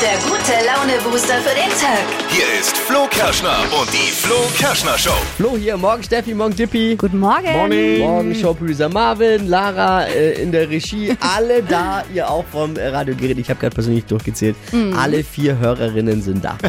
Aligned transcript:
der 0.00 0.16
gute 0.18 0.52
Laune-Booster 0.64 1.40
für 1.40 1.54
den 1.56 1.70
Tag. 1.70 2.04
Hier 2.28 2.44
ist 2.60 2.76
Flo 2.76 3.08
Kerschner 3.10 3.58
und 3.80 3.92
die 3.92 4.12
Flo 4.12 4.36
Kerschner 4.56 4.96
Show. 4.96 5.16
Flo 5.36 5.56
hier, 5.56 5.76
morgen 5.76 6.04
Steffi, 6.04 6.34
morgen 6.34 6.54
Dippi. 6.54 6.94
Guten 6.96 7.18
Morgen. 7.18 7.98
Morgen 7.98 8.34
Showproducer 8.34 8.88
Marvin, 8.88 9.48
Lara 9.48 10.04
äh, 10.04 10.40
in 10.40 10.52
der 10.52 10.70
Regie, 10.70 11.16
alle 11.20 11.64
da, 11.64 12.04
ihr 12.14 12.30
auch 12.30 12.44
vom 12.44 12.76
äh, 12.76 12.86
Radiogerät. 12.86 13.38
Ich 13.38 13.50
habe 13.50 13.58
gerade 13.58 13.74
persönlich 13.74 14.04
durchgezählt. 14.04 14.54
Alle 14.96 15.24
vier 15.24 15.58
Hörerinnen 15.58 16.22
sind 16.22 16.44
da. 16.44 16.56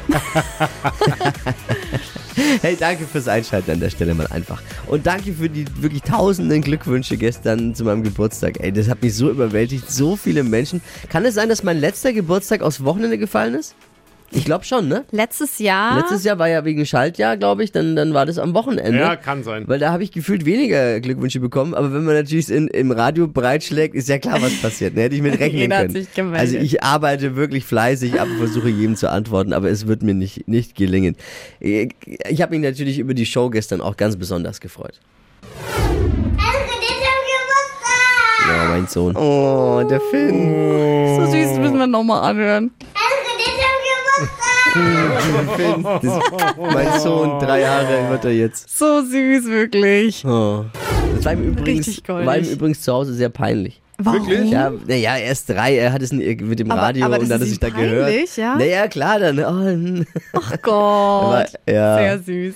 hey, 2.61 2.75
danke 2.79 3.05
fürs 3.05 3.27
Einschalten 3.27 3.71
an 3.71 3.79
der 3.79 3.89
Stelle 3.89 4.13
mal 4.13 4.27
einfach. 4.27 4.61
Und 4.87 5.05
danke 5.05 5.33
für 5.33 5.49
die 5.49 5.65
wirklich 5.81 6.03
tausenden 6.03 6.61
Glückwünsche 6.61 7.17
gestern 7.17 7.75
zu 7.75 7.83
meinem 7.83 8.03
Geburtstag. 8.03 8.59
Ey, 8.59 8.71
das 8.71 8.89
hat 8.89 9.01
mich 9.01 9.15
so 9.15 9.29
überwältigt. 9.29 9.91
So 9.91 10.15
viele 10.15 10.43
Menschen. 10.43 10.81
Kann 11.09 11.25
es 11.25 11.35
sein, 11.35 11.49
dass 11.49 11.63
mein 11.63 11.79
letzter 11.79 12.13
Geburtstag 12.13 12.61
aus 12.61 12.83
Wochenende 12.83 13.17
gefallen 13.17 13.55
ist? 13.55 13.75
Ich 14.31 14.45
glaube 14.45 14.63
schon, 14.63 14.87
ne? 14.87 15.05
Letztes 15.11 15.57
Jahr. 15.57 15.97
Letztes 15.97 16.23
Jahr 16.23 16.37
war 16.37 16.47
ja 16.47 16.63
wegen 16.63 16.85
Schaltjahr, 16.85 17.35
glaube 17.35 17.63
ich, 17.63 17.71
dann, 17.71 17.95
dann 17.95 18.13
war 18.13 18.25
das 18.25 18.37
am 18.37 18.53
Wochenende. 18.53 18.99
Ja, 18.99 19.15
kann 19.15 19.43
sein. 19.43 19.67
Weil 19.67 19.79
da 19.79 19.91
habe 19.91 20.03
ich 20.03 20.11
gefühlt 20.11 20.45
weniger 20.45 20.99
Glückwünsche 20.99 21.39
bekommen, 21.39 21.73
aber 21.73 21.93
wenn 21.93 22.03
man 22.03 22.13
natürlich 22.15 22.49
in, 22.49 22.67
im 22.67 22.91
Radio 22.91 23.27
breitschlägt, 23.27 23.95
ist 23.95 24.07
ja 24.07 24.19
klar, 24.19 24.41
was 24.41 24.53
passiert. 24.61 24.95
Da 24.95 25.01
hätte 25.01 25.15
ich 25.15 25.21
mit 25.21 25.39
rechnen 25.39 25.69
können. 26.15 26.35
Also 26.35 26.57
ich 26.57 26.83
arbeite 26.83 27.35
wirklich 27.35 27.65
fleißig 27.65 28.19
ab 28.19 28.27
und 28.29 28.37
versuche 28.37 28.69
jedem 28.69 28.95
zu 28.95 29.09
antworten, 29.09 29.51
aber 29.51 29.69
es 29.69 29.87
wird 29.87 30.03
mir 30.03 30.13
nicht, 30.13 30.47
nicht 30.47 30.75
gelingen. 30.75 31.15
Ich, 31.59 31.95
ich 32.29 32.41
habe 32.41 32.51
mich 32.51 32.61
natürlich 32.61 32.99
über 32.99 33.15
die 33.15 33.25
Show 33.25 33.49
gestern 33.49 33.81
auch 33.81 33.97
ganz 33.97 34.15
besonders 34.15 34.59
gefreut. 34.59 34.99
Ja, 38.47 38.65
mein 38.69 38.87
Sohn. 38.87 39.15
Oh, 39.15 39.83
der 39.87 40.01
Finn. 40.01 41.15
so 41.15 41.25
süß, 41.31 41.59
müssen 41.59 41.77
wir 41.77 41.87
nochmal 41.87 42.29
anhören. 42.31 42.71
Mein 46.73 46.99
Sohn, 46.99 47.39
drei 47.39 47.61
Jahre 47.61 48.09
wird 48.09 48.25
er 48.25 48.31
jetzt. 48.33 48.77
So 48.77 49.01
süß, 49.01 49.45
wirklich. 49.45 50.23
Oh. 50.25 50.65
Das 51.15 51.25
war 51.25 51.33
ihm 51.33 51.43
übrigens, 51.49 52.01
war 52.07 52.37
ihm 52.37 52.45
übrigens 52.45 52.81
zu 52.81 52.93
Hause 52.93 53.13
sehr 53.13 53.29
peinlich. 53.29 53.81
Warum? 54.01 54.45
Ja, 54.45 54.71
naja, 54.87 55.17
er 55.17 55.31
ist 55.33 55.49
drei, 55.49 55.75
er 55.77 55.91
hat 55.91 56.01
es 56.01 56.13
mit 56.13 56.59
dem 56.59 56.71
Aber- 56.71 56.81
Radio 56.83 57.05
aber 57.05 57.19
und 57.19 57.29
dann 57.29 57.35
hat 57.35 57.41
er 57.41 57.47
sich 57.49 57.59
da 57.59 57.67
gehört. 57.69 58.13
ja? 58.37 58.55
Naja, 58.55 58.87
klar, 58.87 59.19
dann. 59.19 59.39
Oh, 59.39 60.05
Ach 60.33 60.51
aber, 60.53 60.57
Gott. 60.61 61.53
ja. 61.67 61.97
Sehr 61.97 62.19
süß. 62.19 62.55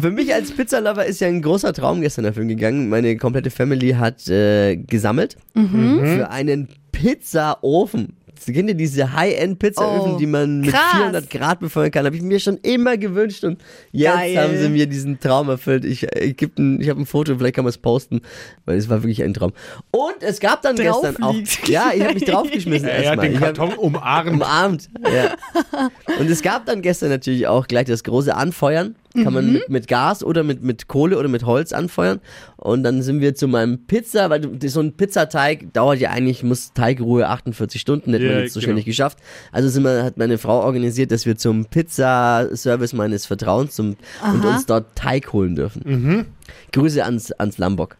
Für 0.00 0.10
mich 0.10 0.32
als 0.32 0.50
Pizzalover 0.52 1.04
ist 1.04 1.20
ja 1.20 1.28
ein 1.28 1.42
großer 1.42 1.72
Traum 1.74 2.00
gestern 2.00 2.24
erfüllt 2.24 2.48
gegangen. 2.48 2.88
Meine 2.88 3.16
komplette 3.18 3.50
Family 3.50 3.90
hat 3.92 4.26
äh, 4.28 4.76
gesammelt 4.76 5.36
Mhm. 5.54 6.00
für 6.16 6.30
einen 6.30 6.68
Pizzaofen. 6.92 8.14
Kennt 8.46 8.68
ihr 8.68 8.74
diese 8.74 9.12
High-End-Pizzaöfen, 9.12 10.14
Oh, 10.14 10.18
die 10.18 10.26
man 10.26 10.60
mit 10.60 10.70
krass. 10.70 10.92
400 10.96 11.30
Grad 11.30 11.60
befeuern 11.60 11.90
kann? 11.90 12.06
Habe 12.06 12.16
ich 12.16 12.22
mir 12.22 12.40
schon 12.40 12.56
immer 12.58 12.96
gewünscht 12.96 13.44
und 13.44 13.60
jetzt 13.92 14.14
Geil. 14.14 14.36
haben 14.38 14.56
sie 14.58 14.68
mir 14.68 14.86
diesen 14.86 15.20
Traum 15.20 15.48
erfüllt. 15.48 15.84
Ich, 15.84 16.02
ich, 16.04 16.36
ein- 16.58 16.80
ich 16.80 16.88
habe 16.88 17.00
ein 17.00 17.06
Foto, 17.06 17.36
vielleicht 17.36 17.54
kann 17.56 17.64
man 17.64 17.70
es 17.70 17.78
posten, 17.78 18.20
weil 18.64 18.76
es 18.78 18.88
war 18.88 19.02
wirklich 19.02 19.22
ein 19.22 19.34
Traum. 19.34 19.52
Und 19.90 20.16
es 20.22 20.40
gab 20.40 20.62
dann 20.62 20.76
Drauf 20.76 21.02
gestern 21.02 21.22
auch. 21.22 21.34
Ja, 21.66 21.90
ich 21.94 22.02
habe 22.02 22.14
mich 22.14 22.24
draufgeschmissen 22.26 22.88
Er 22.88 23.10
hat 23.12 23.22
den 23.22 23.32
Ich 23.32 23.40
hab- 23.40 23.54
Karton 23.56 23.74
umarmt. 23.74 24.30
Umarmt. 24.32 24.88
Ja. 25.02 25.34
Und 26.18 26.30
es 26.30 26.42
gab 26.42 26.66
dann 26.66 26.82
gestern 26.82 27.10
natürlich 27.10 27.46
auch 27.46 27.66
gleich 27.66 27.86
das 27.86 28.04
große 28.04 28.34
Anfeuern. 28.34 28.94
Kann 29.24 29.32
man 29.32 29.52
mit, 29.52 29.68
mit 29.68 29.88
Gas 29.88 30.22
oder 30.24 30.42
mit, 30.42 30.62
mit 30.62 30.88
Kohle 30.88 31.18
oder 31.18 31.28
mit 31.28 31.44
Holz 31.44 31.72
anfeuern. 31.72 32.20
Und 32.56 32.82
dann 32.82 33.02
sind 33.02 33.20
wir 33.20 33.34
zu 33.34 33.48
meinem 33.48 33.86
Pizza, 33.86 34.30
weil 34.30 34.42
so 34.66 34.80
ein 34.80 34.92
Pizzateig 34.96 35.72
dauert 35.72 36.00
ja 36.00 36.10
eigentlich, 36.10 36.42
muss 36.42 36.72
Teigruhe 36.72 37.28
48 37.28 37.80
Stunden, 37.80 38.12
hätte 38.12 38.24
man 38.26 38.34
Ja, 38.34 38.40
jetzt 38.40 38.54
so 38.54 38.60
genau. 38.60 38.64
schnell 38.66 38.74
nicht 38.76 38.84
geschafft. 38.86 39.18
Also 39.52 39.68
sind 39.68 39.84
wir, 39.84 40.04
hat 40.04 40.16
meine 40.16 40.38
Frau 40.38 40.60
organisiert, 40.62 41.10
dass 41.12 41.26
wir 41.26 41.36
zum 41.36 41.66
Pizzaservice 41.66 42.92
meines 42.92 43.26
Vertrauens 43.26 43.74
zum, 43.74 43.96
und 44.32 44.44
uns 44.44 44.66
dort 44.66 44.94
Teig 44.96 45.32
holen 45.32 45.54
dürfen. 45.54 46.26
Grüße 46.72 47.04
ans, 47.04 47.32
ans 47.32 47.58
Lambok. 47.58 47.96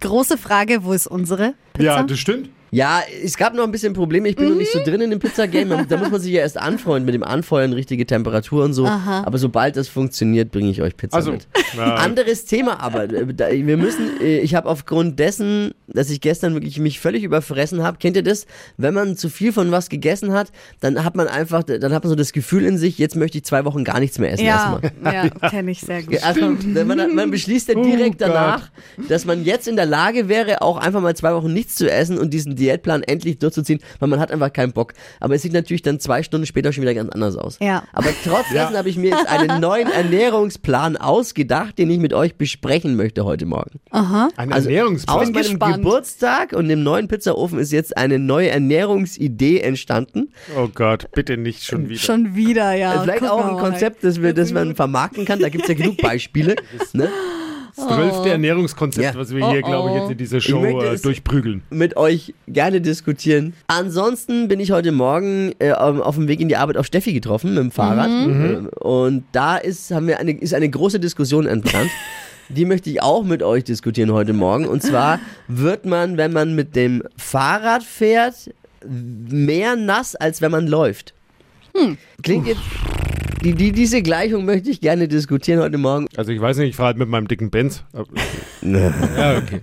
Große 0.00 0.38
Frage, 0.38 0.84
wo 0.84 0.92
ist 0.92 1.06
unsere 1.06 1.54
Pizza? 1.72 1.84
Ja, 1.84 2.02
das 2.02 2.18
stimmt. 2.18 2.50
Ja, 2.74 3.02
es 3.22 3.36
gab 3.36 3.54
noch 3.54 3.62
ein 3.64 3.70
bisschen 3.70 3.92
Probleme. 3.92 4.28
Ich 4.28 4.34
bin 4.36 4.48
noch 4.48 4.56
nicht 4.56 4.72
so 4.72 4.80
drin 4.82 5.00
in 5.00 5.10
dem 5.10 5.20
Pizzagame. 5.20 5.86
Da 5.88 5.96
muss 5.96 6.10
man 6.10 6.20
sich 6.20 6.32
ja 6.32 6.40
erst 6.40 6.58
anfreunden 6.58 7.06
mit 7.06 7.14
dem 7.14 7.22
Anfeuern, 7.22 7.72
richtige 7.72 8.04
Temperatur 8.04 8.64
und 8.64 8.72
so. 8.74 8.84
Aber 8.86 9.38
sobald 9.38 9.76
das 9.76 9.86
funktioniert, 9.88 10.50
bringe 10.50 10.70
ich 10.70 10.82
euch 10.82 10.96
Pizza 10.96 11.16
Also, 11.16 11.32
mit. 11.32 11.46
ja. 11.76 11.94
Anderes 11.94 12.46
Thema 12.46 12.80
aber. 12.80 13.08
Wir 13.10 13.76
müssen, 13.76 14.20
äh, 14.20 14.40
ich 14.40 14.54
habe 14.56 14.68
aufgrund 14.68 15.18
dessen, 15.20 15.70
dass 15.86 16.10
ich 16.10 16.20
gestern 16.20 16.54
wirklich 16.54 16.78
mich 16.80 16.98
völlig 16.98 17.22
überfressen 17.22 17.82
habe, 17.84 17.98
kennt 17.98 18.16
ihr 18.16 18.22
das? 18.24 18.46
Wenn 18.76 18.92
man 18.94 19.16
zu 19.16 19.28
viel 19.28 19.52
von 19.52 19.70
was 19.70 19.88
gegessen 19.88 20.32
hat, 20.32 20.50
dann 20.80 21.04
hat 21.04 21.14
man 21.14 21.28
einfach, 21.28 21.62
dann 21.62 21.92
hat 21.92 22.02
man 22.02 22.10
so 22.10 22.16
das 22.16 22.32
Gefühl 22.32 22.64
in 22.64 22.76
sich, 22.78 22.98
jetzt 22.98 23.14
möchte 23.14 23.38
ich 23.38 23.44
zwei 23.44 23.64
Wochen 23.64 23.84
gar 23.84 24.00
nichts 24.00 24.18
mehr 24.18 24.32
essen 24.32 24.46
Ja, 24.46 24.80
erstmal. 25.02 25.14
ja, 25.14 25.28
kenne 25.50 25.70
ich 25.70 25.80
sehr 25.80 26.02
gut. 26.02 26.20
Also, 26.24 26.56
man, 26.84 27.14
man 27.14 27.30
beschließt 27.30 27.68
ja 27.68 27.74
direkt 27.74 28.20
Oh 28.22 28.26
Gott. 28.26 28.34
danach, 28.34 28.70
dass 29.08 29.24
man 29.26 29.44
jetzt 29.44 29.68
in 29.68 29.76
der 29.76 29.86
Lage 29.86 30.28
wäre, 30.28 30.60
auch 30.62 30.76
einfach 30.78 31.00
mal 31.00 31.14
zwei 31.14 31.34
Wochen 31.34 31.52
nichts 31.52 31.76
zu 31.76 31.88
essen 31.90 32.18
und 32.18 32.30
diesen 32.34 32.56
Diätplan 32.64 33.02
endlich 33.02 33.38
durchzuziehen, 33.38 33.80
weil 33.98 34.08
man 34.08 34.20
hat 34.20 34.30
einfach 34.32 34.52
keinen 34.52 34.72
Bock. 34.72 34.94
Aber 35.20 35.34
es 35.34 35.42
sieht 35.42 35.52
natürlich 35.52 35.82
dann 35.82 36.00
zwei 36.00 36.22
Stunden 36.22 36.46
später 36.46 36.72
schon 36.72 36.82
wieder 36.82 36.94
ganz 36.94 37.10
anders 37.10 37.36
aus. 37.36 37.58
Ja. 37.60 37.84
Aber 37.92 38.08
trotz 38.24 38.48
dessen 38.52 38.76
habe 38.76 38.88
ich 38.88 38.96
mir 38.96 39.10
jetzt 39.10 39.28
einen 39.28 39.60
neuen 39.60 39.88
Ernährungsplan 39.90 40.96
ausgedacht, 40.96 41.78
den 41.78 41.90
ich 41.90 41.98
mit 41.98 42.14
euch 42.14 42.36
besprechen 42.36 42.96
möchte 42.96 43.24
heute 43.24 43.46
Morgen. 43.46 43.80
Ein 43.90 44.52
Also 44.52 44.68
Ernährungsplan. 44.68 45.16
aus 45.18 45.30
meinem 45.30 45.34
gespannt. 45.34 45.76
Geburtstag 45.76 46.52
und 46.52 46.68
dem 46.68 46.82
neuen 46.82 47.08
Pizzaofen 47.08 47.58
ist 47.58 47.72
jetzt 47.72 47.96
eine 47.96 48.18
neue 48.18 48.48
Ernährungsidee 48.50 49.60
entstanden. 49.60 50.32
Oh 50.58 50.68
Gott, 50.74 51.10
bitte 51.12 51.36
nicht 51.36 51.64
schon 51.64 51.88
wieder. 51.88 52.00
Schon 52.00 52.34
wieder, 52.34 52.72
ja. 52.72 53.02
Vielleicht 53.02 53.20
Guck 53.20 53.30
auch 53.30 53.44
ein. 53.44 53.56
Konzept, 53.58 54.04
das, 54.04 54.22
wir, 54.22 54.32
das 54.32 54.52
man 54.52 54.74
vermarkten 54.74 55.24
kann. 55.24 55.38
Da 55.40 55.48
gibt 55.48 55.64
es 55.64 55.68
ja 55.68 55.74
genug 55.74 55.98
Beispiele. 55.98 56.56
ne? 56.92 57.08
Das 57.76 57.86
zwölfte 57.88 58.30
Ernährungskonzept, 58.30 59.14
Ja. 59.14 59.20
was 59.20 59.34
wir 59.34 59.50
hier, 59.50 59.62
Oh, 59.64 59.66
glaube 59.68 59.88
ich, 59.90 59.94
oh. 59.96 59.98
jetzt 60.00 60.10
in 60.12 60.18
dieser 60.18 60.40
Show 60.40 60.64
äh, 60.64 60.96
durchprügeln. 60.98 61.62
mit 61.70 61.96
euch 61.96 62.32
gerne 62.46 62.80
diskutieren. 62.80 63.54
Ansonsten 63.66 64.46
bin 64.48 64.60
ich 64.60 64.70
heute 64.70 64.92
Morgen 64.92 65.52
äh, 65.58 65.72
auf 65.72 66.14
dem 66.14 66.28
Weg 66.28 66.40
in 66.40 66.48
die 66.48 66.56
Arbeit 66.56 66.76
auf 66.76 66.86
Steffi 66.86 67.12
getroffen 67.12 67.54
mit 67.54 67.62
dem 67.62 67.70
Fahrrad. 67.70 68.10
Mhm. 68.10 68.68
Äh, 68.72 68.78
Und 68.78 69.24
da 69.32 69.56
ist, 69.56 69.90
haben 69.90 70.06
wir 70.06 70.20
eine, 70.20 70.32
ist 70.32 70.54
eine 70.54 70.68
große 70.68 71.00
Diskussion 71.00 71.46
entbrannt. 71.46 71.90
Die 72.50 72.66
möchte 72.66 72.90
ich 72.90 73.02
auch 73.02 73.24
mit 73.24 73.42
euch 73.42 73.64
diskutieren 73.64 74.12
heute 74.12 74.34
Morgen. 74.34 74.66
Und 74.66 74.82
zwar 74.82 75.18
wird 75.48 75.86
man, 75.86 76.18
wenn 76.18 76.30
man 76.32 76.54
mit 76.54 76.76
dem 76.76 77.02
Fahrrad 77.16 77.82
fährt, 77.82 78.34
mehr 78.86 79.76
nass, 79.76 80.14
als 80.14 80.42
wenn 80.42 80.50
man 80.52 80.66
läuft. 80.66 81.14
Klingt 82.22 82.46
jetzt. 82.46 82.60
Die, 83.44 83.52
die, 83.52 83.72
diese 83.72 84.00
Gleichung 84.00 84.46
möchte 84.46 84.70
ich 84.70 84.80
gerne 84.80 85.06
diskutieren 85.06 85.60
heute 85.60 85.76
Morgen. 85.76 86.06
Also 86.16 86.32
ich 86.32 86.40
weiß 86.40 86.56
nicht, 86.56 86.70
ich 86.70 86.76
fahre 86.76 86.86
halt 86.86 86.96
mit 86.96 87.10
meinem 87.10 87.28
dicken 87.28 87.50
Benz. 87.50 87.84
ja, 88.62 89.36
okay. 89.36 89.60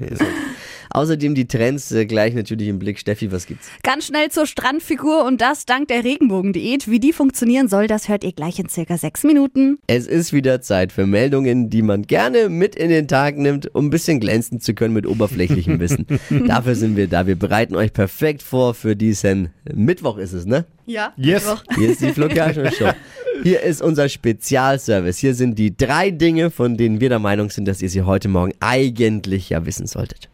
Außerdem 0.93 1.35
die 1.35 1.47
Trends 1.47 1.91
äh, 1.91 2.05
gleich 2.05 2.33
natürlich 2.33 2.67
im 2.67 2.79
Blick. 2.79 2.99
Steffi, 2.99 3.31
was 3.31 3.45
gibt's? 3.45 3.67
Ganz 3.83 4.05
schnell 4.05 4.29
zur 4.29 4.45
Strandfigur 4.45 5.25
und 5.25 5.41
das 5.41 5.65
dank 5.65 5.87
der 5.87 6.03
Regenbogendiät. 6.03 6.89
Wie 6.89 6.99
die 6.99 7.13
funktionieren 7.13 7.67
soll, 7.67 7.87
das 7.87 8.09
hört 8.09 8.23
ihr 8.23 8.33
gleich 8.33 8.59
in 8.59 8.69
circa 8.69 8.97
sechs 8.97 9.23
Minuten. 9.23 9.79
Es 9.87 10.07
ist 10.07 10.33
wieder 10.33 10.61
Zeit 10.61 10.91
für 10.91 11.05
Meldungen, 11.05 11.69
die 11.69 11.81
man 11.81 12.03
gerne 12.03 12.49
mit 12.49 12.75
in 12.75 12.89
den 12.89 13.07
Tag 13.07 13.37
nimmt, 13.37 13.73
um 13.73 13.87
ein 13.87 13.89
bisschen 13.89 14.19
glänzen 14.19 14.59
zu 14.59 14.73
können 14.73 14.93
mit 14.93 15.07
oberflächlichem 15.07 15.79
Wissen. 15.79 16.05
Dafür 16.47 16.75
sind 16.75 16.95
wir 16.95 17.07
da. 17.07 17.27
Wir 17.27 17.37
bereiten 17.37 17.75
euch 17.75 17.93
perfekt 17.93 18.43
vor 18.43 18.73
für 18.73 18.95
diesen 18.95 19.49
Mittwoch 19.73 20.17
ist 20.17 20.33
es, 20.33 20.45
ne? 20.45 20.65
Ja. 20.85 21.13
Yes. 21.15 21.45
Hier 21.75 21.89
ist 21.89 22.01
die 22.01 22.11
Flo 22.11 22.27
Kerschner 22.27 22.71
Show. 22.71 22.89
Hier 23.43 23.61
ist 23.61 23.81
unser 23.81 24.09
Spezialservice. 24.09 25.17
Hier 25.17 25.33
sind 25.33 25.57
die 25.57 25.75
drei 25.75 26.11
Dinge, 26.11 26.51
von 26.51 26.77
denen 26.77 26.99
wir 26.99 27.09
der 27.09 27.19
Meinung 27.19 27.49
sind, 27.49 27.65
dass 27.67 27.81
ihr 27.81 27.89
sie 27.89 28.03
heute 28.03 28.27
Morgen 28.27 28.53
eigentlich 28.59 29.49
ja 29.49 29.65
wissen 29.65 29.87
solltet. 29.87 30.30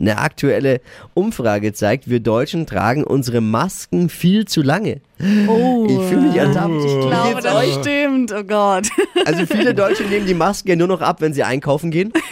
Eine 0.00 0.18
aktuelle 0.18 0.80
Umfrage 1.14 1.72
zeigt, 1.72 2.08
wir 2.08 2.20
Deutschen 2.20 2.66
tragen 2.66 3.02
unsere 3.04 3.40
Masken 3.40 4.08
viel 4.08 4.44
zu 4.44 4.62
lange. 4.62 5.00
Oh. 5.48 5.86
Ich 5.88 5.98
fühle 6.08 6.20
mich 6.28 6.36
ertappt. 6.36 6.74
Ich 6.84 7.00
glaube, 7.00 7.40
das 7.42 7.54
euch? 7.54 7.74
stimmt. 7.80 8.32
Oh 8.32 8.44
Gott. 8.44 8.88
Also 9.26 9.44
viele 9.44 9.74
Deutsche 9.74 10.04
nehmen 10.04 10.24
die 10.26 10.32
Masken 10.32 10.68
ja 10.70 10.76
nur 10.76 10.86
noch 10.86 11.02
ab, 11.02 11.20
wenn 11.20 11.34
sie 11.34 11.42
einkaufen 11.42 11.90
gehen. 11.90 12.12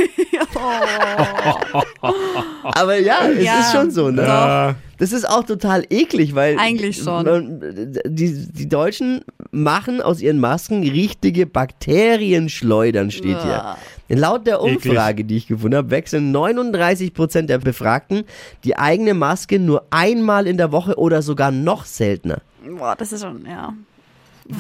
Aber 2.62 2.98
ja, 2.98 3.18
es 3.28 3.44
Ja. 3.44 3.60
ist 3.60 3.72
schon 3.72 3.90
so, 3.90 4.10
ne? 4.10 4.22
Ja. 4.22 4.74
Das 4.98 5.12
ist 5.12 5.28
auch 5.28 5.44
total 5.44 5.84
eklig, 5.90 6.34
weil 6.34 6.56
Eigentlich 6.58 6.96
schon. 7.02 7.60
die, 8.06 8.48
die 8.50 8.68
Deutschen 8.68 9.20
machen 9.50 10.00
aus 10.00 10.22
ihren 10.22 10.38
Masken 10.38 10.88
richtige 10.88 11.44
Bakterienschleudern, 11.46 13.10
steht 13.10 13.42
hier. 13.42 13.76
Laut 14.08 14.46
der 14.46 14.60
Eklig. 14.60 14.86
Umfrage, 14.86 15.24
die 15.24 15.36
ich 15.36 15.46
gefunden 15.46 15.76
habe, 15.76 15.90
wechseln 15.90 16.34
39% 16.34 17.42
der 17.42 17.58
Befragten 17.58 18.24
die 18.64 18.76
eigene 18.76 19.14
Maske 19.14 19.58
nur 19.58 19.84
einmal 19.90 20.46
in 20.46 20.56
der 20.56 20.72
Woche 20.72 20.98
oder 20.98 21.22
sogar 21.22 21.50
noch 21.50 21.84
seltener. 21.84 22.38
Boah, 22.78 22.94
das 22.96 23.12
ist 23.12 23.22
schon, 23.22 23.44
ja. 23.46 23.74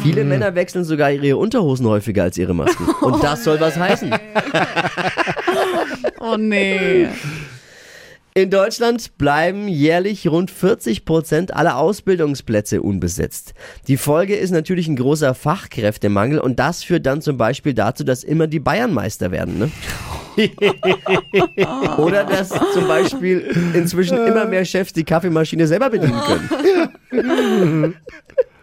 Viele 0.02 0.24
Männer 0.24 0.54
wechseln 0.56 0.84
sogar 0.84 1.12
ihre 1.12 1.36
Unterhosen 1.36 1.86
häufiger 1.86 2.24
als 2.24 2.36
ihre 2.38 2.54
Masken. 2.54 2.88
Und 3.02 3.22
das 3.22 3.44
soll 3.44 3.60
was 3.60 3.76
heißen. 3.76 4.12
Oh 6.20 6.36
nee. 6.36 7.08
In 8.36 8.50
Deutschland 8.50 9.16
bleiben 9.16 9.66
jährlich 9.66 10.28
rund 10.28 10.50
40 10.50 11.06
Prozent 11.06 11.56
aller 11.56 11.78
Ausbildungsplätze 11.78 12.82
unbesetzt. 12.82 13.54
Die 13.88 13.96
Folge 13.96 14.36
ist 14.36 14.50
natürlich 14.50 14.88
ein 14.88 14.96
großer 14.96 15.34
Fachkräftemangel 15.34 16.38
und 16.38 16.58
das 16.58 16.84
führt 16.84 17.06
dann 17.06 17.22
zum 17.22 17.38
Beispiel 17.38 17.72
dazu, 17.72 18.04
dass 18.04 18.24
immer 18.24 18.46
die 18.46 18.60
Bayernmeister 18.60 19.30
werden. 19.30 19.58
Ne? 19.58 19.70
Oder 21.96 22.24
dass 22.24 22.50
zum 22.74 22.86
Beispiel 22.86 23.72
inzwischen 23.72 24.18
immer 24.18 24.44
mehr 24.44 24.66
Chefs 24.66 24.92
die 24.92 25.04
Kaffeemaschine 25.04 25.66
selber 25.66 25.88
bedienen 25.88 26.20
können. 27.10 27.94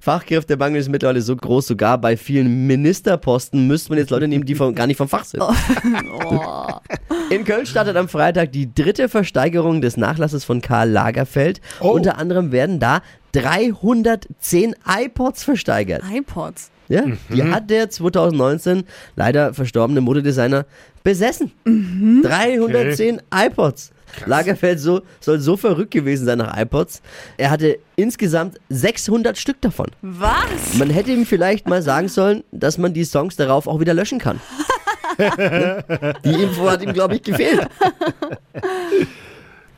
Fachkräftemangel 0.00 0.80
ist 0.80 0.88
mittlerweile 0.88 1.22
so 1.22 1.34
groß, 1.34 1.66
sogar 1.66 1.98
bei 1.98 2.16
vielen 2.16 2.66
Ministerposten 2.66 3.66
müsste 3.66 3.90
man 3.90 3.98
jetzt 3.98 4.10
Leute 4.10 4.28
nehmen, 4.28 4.44
die 4.44 4.54
von, 4.54 4.74
gar 4.74 4.86
nicht 4.86 4.96
vom 4.96 5.08
Fach 5.08 5.24
sind. 5.24 5.42
In 7.30 7.44
Köln 7.44 7.66
startet 7.66 7.96
am 7.96 8.08
Freitag 8.08 8.52
die 8.52 8.72
dritte 8.72 9.08
Versteigerung 9.08 9.80
des 9.80 9.96
Nachlasses 9.96 10.44
von 10.44 10.62
Karl 10.62 10.90
Lagerfeld. 10.90 11.60
Unter 11.80 12.16
anderem 12.18 12.52
werden 12.52 12.80
da 12.80 13.02
310 13.32 14.74
iPods 14.86 15.44
versteigert. 15.44 16.02
iPods. 16.10 16.70
Ja, 16.88 17.04
die 17.28 17.42
hat 17.42 17.68
der 17.68 17.90
2019 17.90 18.84
leider 19.14 19.52
verstorbene 19.52 20.00
Modedesigner 20.00 20.64
besessen. 21.04 21.52
310 22.22 23.20
iPods. 23.34 23.90
Lagerfeld 24.26 24.80
so, 24.80 25.02
soll 25.20 25.40
so 25.40 25.56
verrückt 25.56 25.90
gewesen 25.90 26.26
sein 26.26 26.38
nach 26.38 26.56
iPods. 26.56 27.02
Er 27.36 27.50
hatte 27.50 27.78
insgesamt 27.96 28.58
600 28.68 29.36
Stück 29.38 29.60
davon. 29.60 29.86
Was? 30.02 30.74
Man 30.78 30.90
hätte 30.90 31.10
ihm 31.12 31.26
vielleicht 31.26 31.68
mal 31.68 31.82
sagen 31.82 32.08
sollen, 32.08 32.44
dass 32.52 32.78
man 32.78 32.94
die 32.94 33.04
Songs 33.04 33.36
darauf 33.36 33.66
auch 33.66 33.80
wieder 33.80 33.94
löschen 33.94 34.18
kann. 34.18 34.40
die 35.18 36.42
Info 36.42 36.70
hat 36.70 36.82
ihm, 36.82 36.92
glaube 36.92 37.16
ich, 37.16 37.22
gefehlt. 37.22 37.68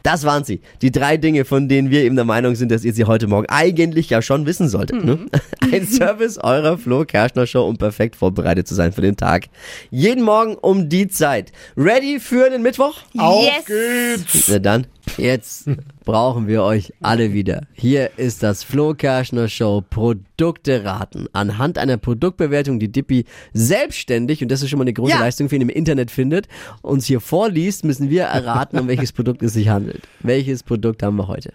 Das 0.02 0.24
waren 0.24 0.44
sie. 0.44 0.60
Die 0.82 0.90
drei 0.90 1.16
Dinge, 1.16 1.44
von 1.44 1.68
denen 1.68 1.90
wir 1.90 2.02
eben 2.02 2.16
der 2.16 2.24
Meinung 2.24 2.54
sind, 2.54 2.70
dass 2.70 2.84
ihr 2.84 2.92
sie 2.92 3.04
heute 3.04 3.26
Morgen 3.26 3.46
eigentlich 3.48 4.08
ja 4.10 4.22
schon 4.22 4.46
wissen 4.46 4.68
solltet. 4.68 5.04
Ne? 5.04 5.26
Ein 5.72 5.86
Service 5.86 6.38
eurer 6.38 6.78
Flo 6.78 7.04
Kerschner 7.04 7.46
Show, 7.46 7.66
um 7.66 7.76
perfekt 7.76 8.16
vorbereitet 8.16 8.66
zu 8.66 8.74
sein 8.74 8.92
für 8.92 9.02
den 9.02 9.16
Tag. 9.16 9.46
Jeden 9.90 10.24
Morgen 10.24 10.54
um 10.56 10.88
die 10.88 11.08
Zeit. 11.08 11.52
Ready 11.76 12.18
für 12.20 12.48
den 12.50 12.62
Mittwoch? 12.62 12.98
Auf 13.18 13.44
Yes. 13.44 13.66
geht's! 13.66 14.48
Na 14.48 14.58
dann, 14.58 14.86
jetzt 15.18 15.68
brauchen 16.04 16.46
wir 16.46 16.62
euch 16.62 16.92
alle 17.00 17.32
wieder. 17.32 17.62
Hier 17.72 18.10
ist 18.18 18.42
das 18.42 18.62
Flo 18.64 18.94
Kerschner 18.94 19.48
Show 19.48 19.82
Produkte 19.88 20.84
raten. 20.84 21.26
Anhand 21.32 21.78
einer 21.78 21.96
Produktbewertung, 21.96 22.78
die 22.78 22.90
Dippy 22.90 23.24
selbstständig, 23.52 24.42
und 24.42 24.50
das 24.50 24.62
ist 24.62 24.70
schon 24.70 24.78
mal 24.78 24.84
eine 24.84 24.92
große 24.92 25.12
Ja. 25.12 25.20
Leistung 25.20 25.48
für 25.48 25.56
ihn 25.56 25.62
im 25.62 25.68
Internet 25.68 26.10
findet, 26.10 26.48
uns 26.82 27.06
hier 27.06 27.20
vorliest, 27.20 27.84
müssen 27.84 28.10
wir 28.10 28.24
erraten, 28.24 28.78
um 28.78 28.88
welches 28.88 29.12
Produkt 29.12 29.42
es 29.42 29.52
sich 29.54 29.68
handelt. 29.68 30.02
Welches 30.20 30.62
Produkt 30.62 31.02
haben 31.02 31.16
wir 31.16 31.28
heute? 31.28 31.52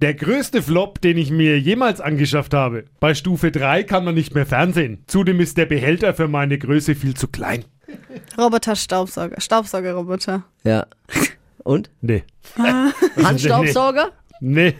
Der 0.00 0.14
größte 0.14 0.62
Flop, 0.62 1.00
den 1.00 1.18
ich 1.18 1.30
mir 1.32 1.58
jemals 1.58 2.00
angeschafft 2.00 2.54
habe. 2.54 2.84
Bei 3.00 3.14
Stufe 3.14 3.50
3 3.50 3.82
kann 3.82 4.04
man 4.04 4.14
nicht 4.14 4.32
mehr 4.32 4.46
fernsehen. 4.46 4.98
Zudem 5.08 5.40
ist 5.40 5.56
der 5.56 5.66
Behälter 5.66 6.14
für 6.14 6.28
meine 6.28 6.56
Größe 6.56 6.94
viel 6.94 7.14
zu 7.14 7.26
klein. 7.26 7.64
Roboter-Staubsauger. 8.38 9.40
Staubsaugerroboter. 9.40 10.44
Ja. 10.64 10.86
Und? 11.64 11.90
Nee. 12.00 12.24
Handstaubsauger? 13.22 14.12
Nee. 14.40 14.74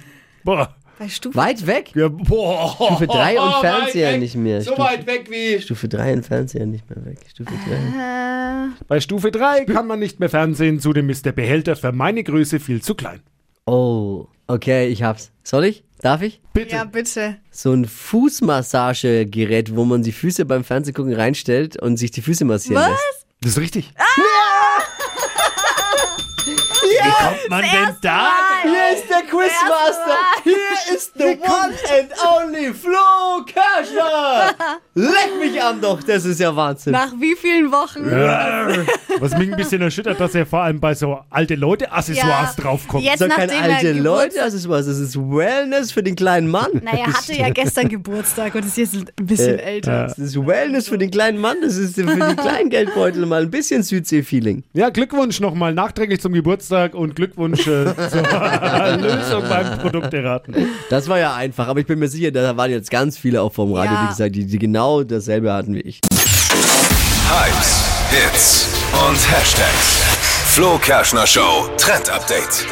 Boah. 0.45 0.75
Bei 0.99 1.09
Stufe. 1.09 1.37
Weit 1.37 1.65
weg? 1.67 1.93
Ja, 1.95 2.09
boah. 2.09 2.73
Stufe 2.75 3.07
3 3.07 3.41
und 3.41 3.49
Oh, 3.57 3.61
Fernseher 3.61 4.13
weg. 4.15 4.21
nicht 4.21 4.35
mehr. 4.35 4.63
So 4.63 4.73
Stufe, 4.73 4.89
weit 4.89 5.07
weg 5.07 5.29
wie. 5.31 5.61
Stufe 5.61 5.89
3 5.89 6.13
und 6.15 6.27
Fernseher 6.27 6.67
nicht 6.67 6.89
mehr 6.91 7.05
weg. 7.07 7.19
Stufe 7.31 7.53
3. 7.69 7.75
Äh, 7.75 8.69
Bei 8.89 9.01
Stufe 9.01 9.31
3 9.31 9.65
kann 9.67 9.87
man 9.87 10.01
nicht 10.01 10.19
mehr 10.19 10.29
fernsehen. 10.29 10.81
Zudem 10.81 11.09
ist 11.11 11.25
der 11.25 11.33
Behälter 11.33 11.77
für 11.77 11.93
meine 11.93 12.25
Größe 12.25 12.59
viel 12.59 12.83
zu 12.83 12.95
klein. 12.97 13.21
Oh, 13.67 14.27
okay, 14.49 14.89
ich 14.89 15.03
hab's. 15.05 15.31
Soll 15.45 15.67
ich? 15.67 15.85
Darf 16.01 16.23
ich? 16.23 16.41
Bitte. 16.53 16.77
ja, 16.77 16.85
bitte. 16.85 17.37
so 17.51 17.73
ein 17.73 17.85
Fußmassagegerät, 17.85 19.75
wo 19.77 19.85
man 19.85 20.03
die 20.03 20.13
Füße 20.13 20.45
beim 20.47 20.65
Fernsehgucken 20.65 21.13
reinstellt 21.13 21.81
und 21.81 21.97
sich 21.97 22.11
die 22.13 22.23
Füße 22.23 22.45
massieren 22.45 22.83
Was? 22.83 22.91
lässt. 22.91 23.27
Das 23.41 23.51
ist 23.53 23.59
richtig. 23.59 23.93
Wie 27.05 27.11
kommt 27.11 27.51
man 27.51 27.63
denn 27.63 27.97
da? 28.03 28.31
Hier 28.63 28.91
ist 28.95 29.09
der 29.09 29.23
Quizmaster. 29.23 30.17
Hier 30.45 30.95
ist 30.95 31.13
the 31.17 31.39
one 31.41 31.75
and 31.91 32.13
only 32.25 32.73
Flo 32.75 33.45
Kerschner. 33.47 34.55
Leck 35.01 35.31
mich 35.41 35.63
an 35.63 35.81
doch, 35.81 36.03
das 36.03 36.25
ist 36.25 36.41
ja 36.41 36.55
Wahnsinn. 36.57 36.93
Nach 36.93 37.13
wie 37.21 37.37
vielen 37.37 37.71
Wochen? 37.71 38.05
Was 39.21 39.37
mich 39.39 39.51
ein 39.51 39.57
bisschen 39.57 39.81
erschüttert, 39.81 40.19
dass 40.19 40.35
er 40.35 40.45
vor 40.45 40.63
allem 40.63 40.81
bei 40.81 40.95
so 40.95 41.19
alte 41.31 41.55
Leute 41.55 41.91
Accessoires 41.93 42.57
Ja. 42.57 42.63
draufkommt. 42.63 43.05
Jetzt 43.05 43.21
das 43.21 43.29
er 43.29 43.63
alte 43.63 43.93
Leute, 43.93 44.37
das 44.37 44.55
ist 44.55 44.69
was. 44.69 44.87
Das 44.87 44.99
ist 44.99 45.17
Wellness 45.17 45.93
für 45.93 46.03
den 46.03 46.17
kleinen 46.17 46.49
Mann. 46.51 46.67
Naja, 46.83 47.05
er 47.07 47.13
hatte 47.13 47.33
ja 47.35 47.51
gestern 47.51 47.89
Geburtstag 47.89 48.55
und 48.57 48.65
ist 48.65 48.77
jetzt 48.77 48.95
ein 48.97 49.27
bisschen 49.27 49.59
Äh, 49.59 49.63
älter. 49.63 50.05
Das 50.09 50.19
ist 50.19 50.37
Wellness 50.47 50.89
für 50.89 50.99
den 50.99 51.11
kleinen 51.11 51.39
Mann. 51.39 51.57
Das 51.63 51.77
ist 51.77 51.95
für 51.95 52.03
die 52.05 52.37
Kleingeldbeutel 52.37 53.25
mal 53.27 53.43
ein 53.43 53.51
bisschen 53.51 53.83
Südsee-Feeling. 53.85 54.65
Ja, 54.73 54.91
Glückwunsch 54.91 55.39
nochmal 55.41 55.75
nachträglich 55.75 56.21
zum 56.21 56.33
Geburtstag 56.33 56.95
und 56.95 57.15
Glückwunsch 57.15 57.61
äh, 57.69 57.85
zur 58.11 58.23
Lösung 58.99 59.43
beim 59.49 59.79
Produkt 59.79 60.13
erraten. 60.13 60.55
Das 60.91 61.09
war 61.09 61.19
ja 61.21 61.35
einfach, 61.35 61.69
aber 61.69 61.81
ich 61.81 61.87
bin 61.87 61.99
mir 62.01 62.09
sicher, 62.09 62.31
da 62.33 62.57
waren 62.57 62.71
jetzt 62.71 62.91
ganz 62.91 63.17
viele 63.17 63.43
auch 63.43 63.53
vom 63.53 63.73
Radio, 63.73 63.93
Ja. 63.93 64.03
die 64.03 64.09
gesagt, 64.09 64.35
die, 64.37 64.45
die 64.47 64.59
genau 64.59 64.88
dasselbe 65.05 65.53
hatten 65.53 65.75
wie 65.75 65.81
ich. 65.81 66.01
Hypes, 67.29 67.85
Hits 68.11 68.69
und 69.07 69.19
Hashtags. 69.31 70.03
Flo 70.55 70.79
Kerschner 70.79 71.27
Show 71.27 71.69
Trend 71.77 72.09
Update. 72.09 72.67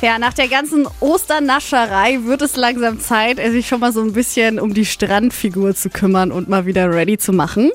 Ja, 0.00 0.18
nach 0.18 0.32
der 0.32 0.48
ganzen 0.48 0.88
Osternascherei 0.98 2.24
wird 2.24 2.42
es 2.42 2.56
langsam 2.56 2.98
Zeit, 2.98 3.36
sich 3.36 3.68
schon 3.68 3.78
mal 3.78 3.92
so 3.92 4.00
ein 4.00 4.12
bisschen 4.12 4.58
um 4.58 4.74
die 4.74 4.84
Strandfigur 4.84 5.76
zu 5.76 5.90
kümmern 5.90 6.32
und 6.32 6.48
mal 6.48 6.66
wieder 6.66 6.92
ready 6.92 7.18
zu 7.18 7.32
machen. 7.32 7.70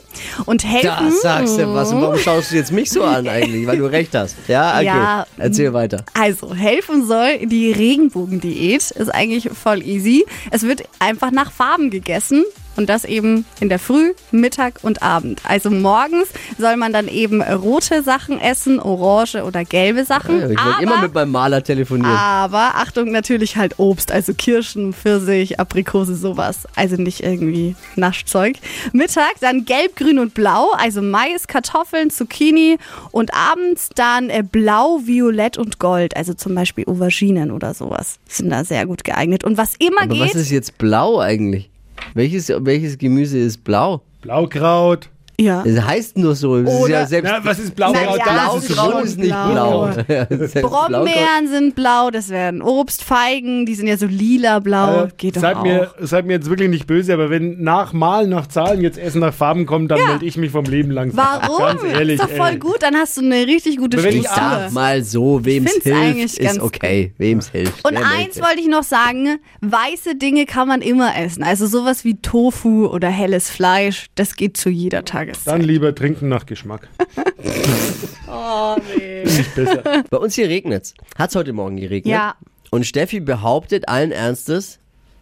Und 0.46 0.66
helfen. 0.66 1.06
Das 1.06 1.22
sagst 1.22 1.58
du 1.58 1.74
was. 1.74 1.94
Und 1.94 2.02
warum 2.02 2.18
schaust 2.18 2.52
du 2.52 2.58
jetzt 2.58 2.74
mich 2.74 2.90
so 2.90 3.04
an 3.04 3.30
eigentlich? 3.30 3.66
Weil 3.66 3.78
du 3.78 3.86
recht 3.86 4.14
hast. 4.14 4.36
Ja, 4.50 4.74
okay. 4.76 4.86
Ja. 4.86 5.28
Erzähl 5.38 5.72
weiter. 5.72 6.04
Also, 6.16 6.54
helfen 6.54 7.08
soll 7.08 7.46
die 7.46 7.72
Regenbogendiät. 7.72 8.92
Ist 8.92 9.10
eigentlich 9.10 9.50
voll 9.54 9.82
easy. 9.82 10.26
Es 10.52 10.64
wird 10.64 10.84
einfach 11.00 11.32
nach 11.32 11.52
Farben 11.54 11.92
gegessen. 11.92 12.44
Und 12.78 12.88
das 12.88 13.04
eben 13.06 13.46
in 13.60 13.70
der 13.70 13.80
Früh, 13.80 14.14
Mittag 14.32 14.80
und 14.84 15.02
Abend. 15.02 15.42
Also 15.44 15.70
morgens 15.70 16.30
soll 16.58 16.78
man 16.78 16.94
dann 16.94 17.08
eben 17.08 17.42
rote 17.42 18.04
Sachen 18.04 18.40
essen, 18.40 18.80
orange 18.80 19.44
oder 19.44 19.66
gelbe 19.66 20.06
Sachen. 20.06 20.52
Ich 20.52 20.64
wollte 20.64 20.84
immer 20.84 21.02
mit 21.02 21.14
meinem 21.14 21.32
Maler 21.32 21.64
telefonieren. 21.64 22.16
aber 22.16 22.76
Achtung, 22.76 23.12
natürlich 23.12 23.58
halt 23.58 23.80
Obst, 23.80 24.12
also 24.12 24.34
Kirschen, 24.34 24.94
Pfirsich, 24.94 25.60
Aprikose, 25.60 26.16
sowas. 26.16 26.68
Also 26.76 26.96
nicht 26.96 27.22
irgendwie 27.24 27.76
Naschzeug. 27.96 28.58
Mittag 28.94 29.34
dann 29.42 29.66
gelb, 29.66 29.96
grün 29.96 30.20
und 30.20 30.34
blau, 30.34 30.72
also 30.78 31.02
Mais, 31.02 31.48
Kartoffeln, 31.48 32.10
Zucchini 32.10 32.78
und 33.12 33.34
abends 33.34 33.90
dann 33.96 34.30
äh, 34.30 34.44
blau, 34.44 35.00
violett 35.04 35.58
und 35.58 35.80
gold, 35.80 36.16
also 36.16 36.34
zum 36.34 36.54
Beispiel 36.56 36.86
Auberginen 36.86 37.52
oder 37.52 37.74
sowas. 37.74 38.20
Sind 38.28 38.50
da 38.52 38.64
sehr 38.64 38.86
gut 38.86 39.04
geeignet. 39.04 39.44
Und 39.44 39.58
was 39.58 39.76
immer 39.80 40.04
Aber 40.04 40.14
geht. 40.14 40.22
was 40.30 40.36
ist 40.36 40.52
jetzt 40.52 40.78
blau 40.78 41.20
eigentlich? 41.20 41.70
Welches, 42.14 42.50
welches 42.50 42.98
Gemüse 42.98 43.38
ist 43.38 43.64
blau? 43.64 44.02
Blaukraut. 44.22 45.10
Ja. 45.40 45.64
Es 45.66 45.80
heißt 45.82 46.18
nur 46.18 46.36
so. 46.36 46.58
Es 46.58 46.70
ist 46.70 46.80
Oder- 46.82 46.90
ja 47.02 47.06
selbst 47.06 47.32
Na, 47.32 47.46
was 47.46 47.60
ist 47.60 47.76
Blaukraut? 47.76 48.04
Na 48.06 48.18
ja, 48.18 48.26
da 48.26 48.54
das 48.54 48.64
ist 48.64 48.70
es 48.72 48.84
rot. 48.84 49.04
ist 49.04 49.18
nicht 49.20 49.30
Blau. 49.30 49.88
blau. 49.88 50.04
Brombeeren 50.62 51.48
sind 51.48 51.76
blau, 51.76 52.10
das 52.12 52.30
werden 52.30 52.62
Obst, 52.62 53.04
Feigen, 53.04 53.66
die 53.66 53.76
sind 53.76 53.88
ja 53.88 53.98
so 53.98 54.08
lila-blau. 54.08 55.04
Äh, 55.06 55.08
Geht 55.18 55.36
doch 55.38 55.42
seid, 55.42 55.58
auch. 55.58 55.64
mir, 55.64 55.92
seid 56.00 56.26
mir 56.26 56.34
jetzt 56.34 56.50
wirklich 56.50 56.70
nicht 56.70 56.88
böse, 56.88 57.14
aber 57.14 57.30
wenn 57.30 57.62
nach 57.62 57.94
Malen, 57.94 58.30
nach 58.30 58.48
Zahlen 58.48 58.82
jetzt 58.82 58.98
Essen 58.98 59.22
nach 59.22 59.34
Farben 59.34 59.66
kommt, 59.66 59.92
dann 59.92 60.00
Ja. 60.00 60.06
melde 60.08 60.26
ich 60.26 60.38
mich 60.38 60.52
vom 60.52 60.66
Leben 60.66 60.92
langsam. 60.92 61.26
Warum? 61.42 61.58
Ganz 61.60 61.84
ehrlich. 61.84 62.20
ist 62.20 62.24
doch 62.30 62.36
voll 62.36 62.50
ey. 62.54 62.58
gut, 62.60 62.78
dann 62.82 62.96
hast 62.96 63.18
du 63.18 63.22
eine 63.22 63.46
richtig 63.48 63.78
gute 63.78 64.02
wenn 64.04 64.18
ich 64.18 64.28
sag 64.28 64.72
mal 64.72 65.04
so, 65.04 65.44
wem's 65.46 65.72
find's 65.72 65.86
hilft, 65.86 66.38
ist 66.40 66.60
okay. 66.62 67.14
Wem's 67.18 67.50
hilft. 67.50 67.86
Und 67.86 67.94
meldet 67.94 68.12
eins 68.12 68.42
wollte 68.42 68.60
ich 68.60 68.68
noch 68.68 68.84
sagen, 68.84 69.40
weiße 69.62 70.16
Dinge 70.16 70.46
kann 70.46 70.68
man 70.68 70.82
immer 70.82 71.16
essen. 71.18 71.44
Also 71.44 71.68
sowas 71.68 72.04
wie 72.04 72.16
Tofu 72.22 72.88
oder 72.88 73.10
helles 73.10 73.50
Fleisch, 73.50 74.08
das 74.16 74.36
geht 74.36 74.58
zu 74.58 74.70
jeder 74.70 75.06
Tageszeit. 75.28 75.54
Dann 75.54 75.62
lieber 75.62 75.94
trinken 75.94 76.30
nach 76.30 76.46
Geschmack. 76.46 76.88
oh, 78.28 78.76
nee. 78.98 79.24
Nicht 79.24 79.56
besser. 79.56 80.04
Bei 80.10 80.18
uns 80.18 80.36
hier 80.36 80.48
regnet's. 80.50 80.94
Hat's 81.18 81.36
heute 81.36 81.54
Morgen 81.54 81.78
geregnet? 81.78 82.12
Ja. 82.12 82.36
Und 82.72 82.86
Steffi 82.86 83.20
behauptet 83.20 83.88
allen 83.88 84.12
Ernstes, 84.12 84.80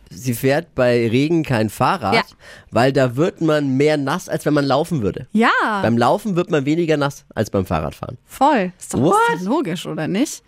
sie 0.09 0.33
fährt 0.33 0.73
bei 0.75 1.07
Regen 1.07 1.43
kein 1.43 1.69
Fahrrad, 1.69 2.13
Ja. 2.15 2.23
weil 2.71 2.91
da 2.93 3.15
wird 3.15 3.41
man 3.41 3.77
mehr 3.77 3.97
nass, 3.97 4.29
als 4.29 4.45
wenn 4.45 4.53
man 4.53 4.65
laufen 4.65 5.01
würde. 5.01 5.27
Ja, 5.31 5.49
Beim 5.81 5.97
Laufen 5.97 6.35
wird 6.35 6.49
man 6.49 6.65
weniger 6.65 6.97
nass 6.97 7.25
als 7.35 7.49
beim 7.49 7.65
Fahrradfahren. 7.65 8.17
voll. 8.25 8.71
Ist 8.79 8.93
doch, 8.93 9.01
What? 9.01 9.13
ist 9.35 9.45
doch 9.45 9.51
logisch, 9.51 9.85
oder 9.85 10.07
nicht? 10.07 10.43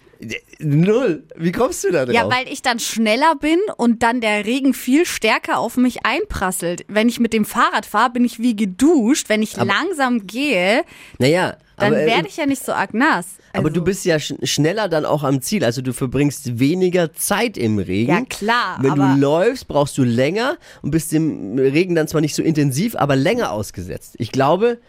Null. 0.60 1.24
Wie 1.36 1.52
kommst 1.52 1.84
du 1.84 1.92
da 1.92 2.06
drauf? 2.06 2.16
Ja, 2.16 2.30
weil 2.30 2.48
ich 2.52 2.62
dann 2.62 2.80
schneller 2.80 3.36
bin 3.36 3.60
und 3.78 4.02
dann 4.04 4.22
der 4.22 4.46
Regen 4.46 4.74
viel 4.74 5.06
stärker 5.06 5.60
auf 5.60 5.78
mich 5.78 6.06
einprasselt. 6.06 6.84
Wenn 6.88 7.08
ich 7.10 7.20
mit 7.20 7.34
dem 7.34 7.46
Fahrrad 7.46 7.86
fahre, 7.86 8.12
bin 8.12 8.26
ich 8.26 8.40
wie 8.40 8.56
geduscht. 8.56 9.30
Wenn 9.30 9.42
ich 9.42 9.56
langsam 9.58 10.26
gehe, 10.28 10.84
naja, 11.20 11.58
Dann 11.80 11.94
Aber, 11.94 12.02
äh, 12.02 12.08
werde 12.08 12.28
ich 12.28 12.38
ja 12.38 12.48
nicht 12.48 12.66
so 12.66 12.72
arg 12.74 12.96
nass. 12.96 13.28
Aber 13.54 13.66
Also- 13.68 13.76
du 13.76 13.84
bist 13.84 14.04
ja 14.04 14.20
sch 14.20 14.34
schneller 14.42 14.90
dann 14.90 15.06
auch 15.06 15.24
am 15.24 15.44
Ziel. 15.44 15.64
Also 15.64 15.84
du 15.84 15.94
verbringst 15.94 16.58
weniger 16.58 17.14
Zeit 17.14 17.56
im 17.56 17.78
Regen. 17.78 18.12
Ja, 18.12 18.22
klar, 18.28 18.80
Wenn 18.82 18.90
aber- 18.94 19.14
du 19.14 19.20
läufst, 19.22 19.68
brauchst 19.68 19.96
du 20.00 20.04
länger 20.04 20.58
und 20.82 20.90
bist 20.90 21.12
dem 21.12 21.60
Regen 21.60 21.94
dann 21.94 22.08
zwar 22.08 22.22
nicht 22.22 22.34
so 22.34 22.42
intensiv, 22.42 22.96
aber 22.96 23.16
länger 23.16 23.52
ausgesetzt. 23.52 24.16
Ich 24.18 24.32
glaube, 24.32 24.80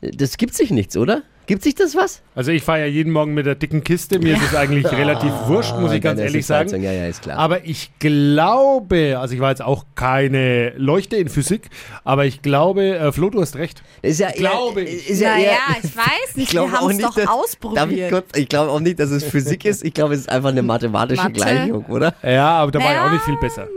das 0.00 0.36
gibt 0.36 0.54
sich 0.54 0.72
nichts, 0.72 0.96
oder? 0.96 1.22
Gibt 1.52 1.64
sich 1.64 1.74
das 1.74 1.94
was? 1.94 2.22
Also 2.34 2.50
ich 2.50 2.62
fahre 2.62 2.80
ja 2.80 2.86
jeden 2.86 3.12
Morgen 3.12 3.34
mit 3.34 3.44
der 3.44 3.54
dicken 3.56 3.84
Kiste. 3.84 4.18
Mir 4.18 4.36
ist 4.36 4.42
es 4.42 4.54
eigentlich 4.54 4.90
relativ 4.90 5.30
wurscht, 5.48 5.76
muss 5.76 5.92
ich 5.92 6.00
ganz 6.00 6.18
ehrlich 6.18 6.46
Sitzheizung, 6.46 6.80
sagen. 6.80 6.82
Ja, 6.84 6.92
ja, 6.92 7.06
ist 7.06 7.20
klar. 7.20 7.38
Aber 7.38 7.66
ich 7.66 7.90
glaube, 7.98 9.18
also 9.20 9.34
ich 9.34 9.40
war 9.40 9.50
jetzt 9.50 9.60
auch 9.60 9.84
keine 9.94 10.70
Leuchte 10.78 11.16
in 11.16 11.28
Physik, 11.28 11.68
aber 12.04 12.24
ich 12.24 12.40
glaube, 12.40 12.96
äh, 12.96 13.12
Flo, 13.12 13.28
du 13.28 13.42
hast 13.42 13.56
recht. 13.56 13.82
ist 14.00 14.18
ja 14.18 14.30
glaube 14.30 14.80
eher, 14.80 14.88
ich. 14.88 15.10
ist 15.10 15.20
ja 15.20 15.32
naja, 15.34 15.44
eher, 15.44 15.58
ich 15.82 15.94
weiß 15.94 16.36
nicht, 16.36 16.50
glaube 16.50 16.70
wir 16.72 16.78
haben 16.78 16.86
auch 16.86 16.90
es 16.90 16.96
nicht, 16.96 17.06
doch 17.06 17.14
dass- 17.16 17.24
Darf 17.26 17.34
ich, 17.36 17.42
ausprobiert. 17.44 18.10
kurz, 18.10 18.26
ich 18.38 18.48
glaube 18.48 18.70
auch 18.70 18.80
nicht, 18.80 18.98
dass 18.98 19.10
es 19.10 19.24
Physik 19.24 19.66
ist. 19.66 19.84
Ich 19.84 19.92
glaube, 19.92 20.14
es 20.14 20.20
ist 20.20 20.30
einfach 20.30 20.48
eine 20.48 20.62
mathematische 20.62 21.20
Mathe. 21.22 21.34
Gleichung, 21.34 21.84
oder? 21.86 22.14
Ja, 22.22 22.48
aber 22.56 22.70
da 22.72 22.78
war 22.78 22.86
ja 22.86 22.92
Ja, 22.94 23.06
auch 23.06 23.12
nicht 23.12 23.24
viel 23.24 23.36
besser. 23.36 23.68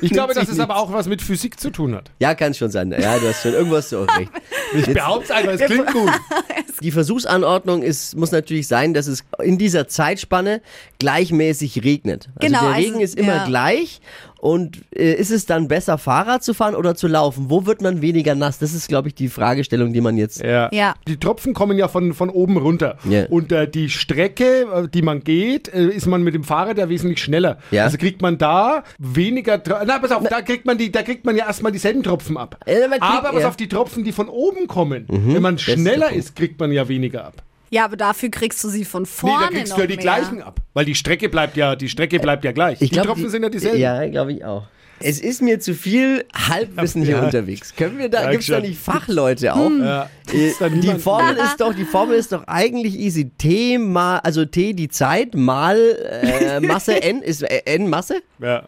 Ich 0.00 0.10
glaube, 0.12 0.32
dass 0.32 0.48
es 0.48 0.60
aber 0.60 0.76
auch 0.76 0.92
was 0.92 1.08
mit 1.08 1.20
Physik 1.22 1.58
zu 1.58 1.70
tun 1.70 1.94
hat. 1.96 2.10
Ja, 2.20 2.34
kann 2.34 2.54
schon 2.54 2.70
sein. 2.70 2.92
Ja, 2.92 3.18
du 3.18 3.26
hast 3.28 3.42
schon 3.42 3.52
du 3.52 3.76
auch 3.76 4.16
recht. 4.18 4.30
Ich 4.72 4.86
behaupte 4.94 5.34
einfach, 5.34 5.52
es 5.54 5.60
klingt 5.62 5.92
gut. 5.92 6.12
Die 6.82 6.90
Versuchsanordnung 6.90 7.82
ist, 7.82 8.16
muss 8.16 8.30
natürlich 8.30 8.68
sein, 8.68 8.94
dass 8.94 9.06
es 9.06 9.24
in 9.42 9.58
dieser 9.58 9.88
Zeitspanne 9.88 10.60
gleichmäßig 10.98 11.82
regnet. 11.84 12.28
Also 12.36 12.46
Genau, 12.46 12.60
der 12.60 12.74
also, 12.74 12.88
Regen 12.88 13.00
ist 13.00 13.16
immer 13.16 13.36
ja. 13.36 13.46
gleich. 13.46 14.00
Und 14.38 14.82
äh, 14.94 15.14
ist 15.14 15.30
es 15.30 15.46
dann 15.46 15.66
besser, 15.68 15.98
Fahrrad 15.98 16.42
zu 16.44 16.54
fahren 16.54 16.74
oder 16.76 16.94
zu 16.94 17.08
laufen? 17.08 17.46
Wo 17.48 17.66
wird 17.66 17.82
man 17.82 18.00
weniger 18.02 18.34
nass? 18.34 18.58
Das 18.58 18.72
ist, 18.72 18.88
glaube 18.88 19.08
ich, 19.08 19.14
die 19.14 19.28
Fragestellung, 19.28 19.92
die 19.92 20.00
man 20.00 20.16
jetzt. 20.16 20.40
Ja. 20.42 20.68
Ja. 20.72 20.94
Die 21.08 21.16
Tropfen 21.18 21.54
kommen 21.54 21.76
ja 21.76 21.88
von, 21.88 22.14
von 22.14 22.30
oben 22.30 22.56
runter. 22.56 22.98
Ja. 23.08 23.26
Und 23.26 23.50
äh, 23.52 23.68
die 23.68 23.90
Strecke, 23.90 24.66
äh, 24.72 24.88
die 24.88 25.02
man 25.02 25.24
geht, 25.24 25.68
äh, 25.74 25.86
ist 25.88 26.06
man 26.06 26.22
mit 26.22 26.34
dem 26.34 26.44
Fahrrad 26.44 26.78
ja 26.78 26.88
wesentlich 26.88 27.20
schneller. 27.20 27.58
Ja. 27.72 27.84
Also 27.84 27.98
kriegt 27.98 28.22
man 28.22 28.38
da 28.38 28.84
weniger. 28.98 29.62
Tro- 29.62 29.84
Na, 29.84 29.98
pass 29.98 30.12
auf, 30.12 30.22
da 30.28 30.40
kriegt 30.42 30.64
man 30.66 30.78
die, 30.78 30.92
da 30.92 31.02
kriegt 31.02 31.24
man 31.24 31.34
ja 31.36 31.46
erstmal 31.46 31.72
dieselben 31.72 32.02
Tropfen 32.04 32.36
ab. 32.36 32.58
Äh, 32.64 32.82
kriegt- 32.88 33.02
Aber 33.02 33.32
pass 33.32 33.42
ja. 33.42 33.48
auf 33.48 33.56
die 33.56 33.68
Tropfen, 33.68 34.04
die 34.04 34.12
von 34.12 34.28
oben 34.28 34.66
kommen. 34.68 35.06
Wenn 35.08 35.42
man 35.42 35.58
schneller 35.58 36.12
ist, 36.12 36.36
kriegt 36.36 36.60
man 36.60 36.70
ja 36.72 36.88
weniger 36.88 37.24
ab. 37.26 37.42
Ja, 37.70 37.84
aber 37.84 37.96
dafür 37.96 38.30
kriegst 38.30 38.62
du 38.64 38.68
sie 38.68 38.84
von 38.84 39.02
Nee, 39.02 39.08
vorne 39.08 39.46
da 39.46 39.48
kriegst 39.50 39.70
noch 39.70 39.76
du 39.76 39.82
ja 39.82 39.86
die 39.88 39.94
mehr. 39.96 40.02
gleichen 40.02 40.42
ab. 40.42 40.60
Weil 40.74 40.84
die 40.84 40.94
Strecke 40.94 41.28
bleibt 41.28 41.56
ja, 41.56 41.76
die 41.76 41.88
Strecke 41.88 42.18
bleibt 42.18 42.44
ja 42.44 42.52
gleich. 42.52 42.80
Ich 42.80 42.90
die 42.90 42.94
glaub, 42.94 43.06
Tropfen 43.06 43.28
sind 43.28 43.42
ja 43.42 43.48
dieselben. 43.48 43.78
Ja, 43.78 44.06
glaube 44.08 44.32
ich 44.32 44.44
auch. 44.44 44.64
Es 45.00 45.20
ist 45.20 45.42
mir 45.42 45.60
zu 45.60 45.74
viel 45.74 46.24
Halbwissen 46.34 47.02
hier 47.04 47.18
Ja. 47.18 47.24
unterwegs. 47.24 47.72
Können 47.76 47.98
wir 47.98 48.08
da, 48.08 48.24
Ja, 48.24 48.30
gibt's 48.32 48.46
da 48.48 48.54
schon. 48.54 48.62
nicht 48.64 48.80
Fachleute 48.80 49.54
auch? 49.54 49.70
Ja. 49.70 50.10
Äh, 50.32 50.50
da 50.58 50.68
die? 50.68 50.88
Formel 50.98 51.36
ist 51.36 51.60
doch, 51.60 51.72
die 51.72 51.84
Formel 51.84 52.16
ist 52.16 52.32
doch 52.32 52.42
eigentlich 52.48 52.98
easy. 52.98 53.30
T 53.38 53.78
mal, 53.78 54.18
also 54.18 54.44
T 54.44 54.72
die 54.72 54.88
Zeit 54.88 55.34
mal 55.36 55.76
äh, 55.78 56.58
Masse 56.58 57.00
N 57.00 57.22
ist 57.22 57.42
äh, 57.44 57.62
N 57.66 57.88
Masse 57.88 58.22
Ja. 58.40 58.64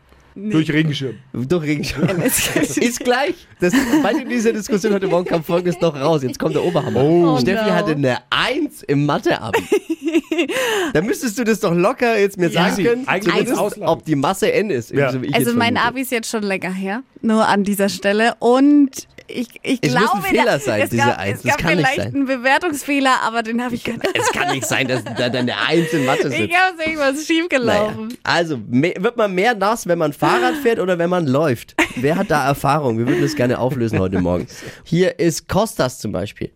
Durch 0.51 0.73
Regenschirm. 0.73 1.17
durch 1.33 1.65
Regenschirm. 1.65 2.09
ist 2.23 3.01
gleich. 3.01 3.35
Das, 3.61 3.73
bei 4.03 4.15
dieser 4.25 4.53
Diskussion 4.53 4.95
heute 4.95 5.07
Morgen 5.09 5.27
kam 5.27 5.45
folgendes 5.45 5.81
noch 5.81 5.95
raus. 5.95 6.23
Jetzt 6.23 6.39
kommt 6.39 6.55
der 6.55 6.65
Oberhammer. 6.65 7.03
Oh. 7.03 7.39
Steffi 7.39 7.65
no. 7.69 7.75
hatte 7.75 7.91
eine 7.93 8.19
Eins 8.31 8.83
im 8.85 9.05
Mathe-Abi. 9.07 9.61
da 10.93 11.03
müsstest 11.03 11.39
du 11.39 11.45
das 11.45 11.61
doch 11.61 11.75
locker 11.75 12.19
jetzt 12.19 12.39
mir 12.39 12.51
sagen 12.51 12.73
Easy. 12.73 12.85
können, 12.85 13.07
Eigentlich 13.09 13.57
ob 13.83 14.05
die 14.05 14.17
Masse 14.17 14.53
N 14.53 14.71
ist. 14.71 14.91
Ja. 14.91 15.13
so 15.13 15.23
wie 15.23 15.27
ich 15.27 15.35
Also 15.35 15.53
mein 15.53 15.75
vermute. 15.75 15.83
Abi 15.89 16.01
ist 16.03 16.11
jetzt 16.13 16.31
schon 16.31 16.43
länger 16.43 16.73
her, 16.73 17.03
nur 17.23 17.47
an 17.47 17.65
dieser 17.65 17.89
Stelle. 17.89 18.35
Und 18.39 19.07
ich, 19.33 19.47
ich 19.63 19.79
Es 19.83 19.93
muss 19.93 20.01
glaube, 20.03 20.17
ein 20.17 20.23
Fehler 20.23 20.45
da- 20.45 20.59
sein, 20.59 20.81
es 20.83 20.91
diese 20.91 21.03
gab, 21.05 21.19
Eins. 21.19 21.37
Es 21.39 21.43
Das 21.43 21.51
gab 21.53 21.59
kann 21.61 21.77
nicht 21.77 21.87
vielleicht 21.87 22.03
sein. 22.03 22.15
einen 22.15 22.27
Bewertungsfehler, 22.27 23.21
aber 23.23 23.43
den 23.45 23.63
habe 23.63 23.75
ich 23.77 23.85
gar 23.85 23.93
nicht. 23.95 24.09
Es 24.19 24.33
kann 24.33 24.53
nicht 24.53 24.67
sein, 24.67 24.89
dass 24.89 25.05
da 25.05 25.29
deine 25.29 25.57
Eins 25.69 25.93
in 25.93 26.05
Mathe 26.05 26.31
sitzt. 26.31 26.41
Ich 26.41 26.53
habe 26.57 26.83
irgendwas 26.83 27.13
Naja. 27.15 27.23
schiefgelaufen. 27.25 28.09
Also, 28.25 28.59
me- 28.69 28.95
wird 28.99 29.17
man 29.17 29.33
mehr 29.33 29.55
nass, 29.55 29.87
wenn 29.87 29.99
man 29.99 30.13
Fahrrad 30.31 30.57
fährt 30.57 30.79
oder 30.79 30.97
wenn 30.99 31.11
man 31.11 31.27
läuft? 31.27 31.75
Wer 31.97 32.17
hat 32.17 32.31
da 32.31 32.47
Erfahrung? 32.47 32.99
Wir 32.99 33.07
würden 33.09 33.21
das 33.21 33.35
gerne 33.35 33.59
auflösen 33.59 33.99
heute 33.99 34.21
Morgen. 34.21 34.47
Hier 34.85 35.19
ist 35.19 35.49
Kostas 35.49 35.99
zum 35.99 36.13
Beispiel. 36.13 36.51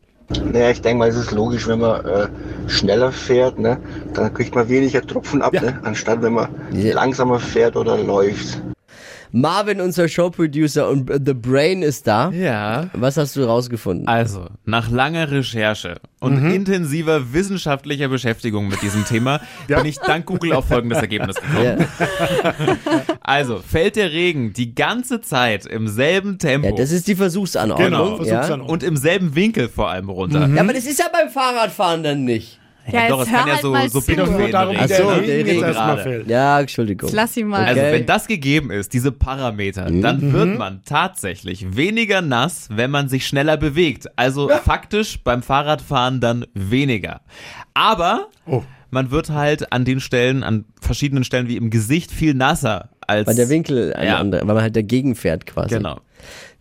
Naja, 0.53 0.71
ich 0.71 0.81
denke 0.81 0.99
mal, 1.01 1.09
es 1.09 1.17
ist 1.17 1.33
logisch, 1.33 1.67
wenn 1.67 1.81
man 1.81 2.05
äh, 2.07 2.29
schneller 2.69 3.11
fährt, 3.11 3.59
ne, 3.59 3.79
dann 4.15 4.33
kriegt 4.33 4.55
man 4.55 4.69
weniger 4.69 5.03
Tropfen 5.03 5.43
ab, 5.43 5.53
ne, 5.55 5.79
anstatt 5.83 6.23
wenn 6.23 6.35
man 6.35 6.49
Ja. 6.73 6.95
langsamer 6.95 7.41
fährt 7.41 7.77
oder 7.77 7.99
läuft. 7.99 8.61
Marvin, 9.37 9.81
unser 9.81 10.09
Showproducer 10.09 10.89
und 10.89 11.11
äh, 11.11 11.19
The 11.25 11.35
Brain 11.35 11.83
ist 11.83 12.07
da. 12.07 12.31
Ja. 12.31 12.89
Was 12.93 13.17
hast 13.17 13.35
du 13.35 13.43
rausgefunden? 13.45 14.07
Also, 14.07 14.47
nach 14.65 14.89
langer 14.91 15.31
Recherche 15.31 15.97
und 16.21 16.41
Mhm. 16.43 16.51
intensiver 16.53 17.33
wissenschaftlicher 17.33 18.09
Beschäftigung 18.09 18.69
mit 18.69 18.81
diesem 18.81 19.05
Thema 19.05 19.41
bin 19.67 19.85
ich 19.87 19.99
dank 19.99 20.27
Google 20.27 20.53
auf 20.53 20.69
folgendes 20.69 20.99
Ergebnis 20.99 21.37
gekommen. 21.37 21.65
Ja, 21.65 22.55
Also, 23.21 23.59
fällt 23.59 23.97
der 23.97 24.13
Regen 24.13 24.53
die 24.53 24.75
ganze 24.75 25.21
Zeit 25.21 25.67
im 25.67 25.89
selben 25.89 26.39
Tempo 26.39 26.69
ja, 26.69 26.75
das 26.77 26.93
ist 26.93 27.09
die 27.09 27.17
Versuchsanordnung. 27.17 27.91
Genau, 27.91 28.11
ja. 28.11 28.17
Versuchsanordnung. 28.17 28.69
und 28.69 28.83
im 28.83 28.97
selben 28.97 29.35
Winkel 29.35 29.69
vor 29.69 29.91
allem 29.91 30.11
runter. 30.11 30.47
ja, 30.47 30.61
aber 30.61 30.73
das 30.73 30.87
ist 30.87 30.99
ja 30.99 31.07
beim 31.13 31.29
Fahrradfahren 31.31 32.03
dann 32.03 32.25
nicht. 32.25 32.61
Ja, 32.93 33.09
Doch, 33.09 33.21
jetzt 33.21 33.29
es 33.29 33.33
kann 33.35 33.47
ja 33.49 33.55
halt 33.55 33.63
so, 33.63 34.01
so 34.01 34.07
Bitterfäden 34.07 34.53
darum, 34.53 34.77
Ach 34.79 34.87
der 34.87 34.97
so, 34.99 35.11
der 35.11 35.23
Regen 35.23 35.63
erstmal. 35.63 36.25
Ja, 36.27 36.61
Entschuldigung. 36.61 37.11
Lass 37.15 37.37
ihn 37.37 37.47
mal. 37.49 37.65
Also, 37.65 37.81
Okay. 37.81 37.93
wenn 37.93 38.07
das 38.07 38.27
gegeben 38.27 38.71
ist, 38.71 38.93
diese 38.93 39.11
Parameter, 39.11 39.91
dann 39.91 40.33
wird 40.33 40.59
man 40.59 40.83
tatsächlich 40.85 41.77
weniger 41.77 42.21
nass, 42.21 42.69
wenn 42.71 42.91
man 42.91 43.09
sich 43.09 43.27
schneller 43.27 43.57
bewegt. 43.57 44.07
Also 44.17 44.49
faktisch 44.49 45.19
beim 45.25 45.43
Fahrradfahren 45.43 46.21
dann 46.21 46.45
weniger. 46.53 47.23
Aber 47.73 48.29
Oh. 48.47 48.63
man 48.91 49.11
wird 49.11 49.31
halt 49.31 49.73
an 49.73 49.85
den 49.85 50.01
Stellen, 50.01 50.43
an 50.43 50.65
verschiedenen 50.81 51.25
Stellen 51.25 51.49
wie 51.49 51.57
im 51.57 51.71
Gesicht 51.71 52.11
viel 52.13 52.35
nasser 52.35 52.91
als. 53.07 53.27
Weil 53.27 53.37
der 53.37 53.49
Winkel 53.49 53.95
ein 53.95 54.07
Ja. 54.07 54.19
anderer, 54.19 54.47
weil 54.47 54.55
man 54.55 54.63
halt 54.63 54.77
dagegen 54.77 55.15
fährt 55.15 55.47
quasi. 55.47 55.77
Genau. 55.77 56.01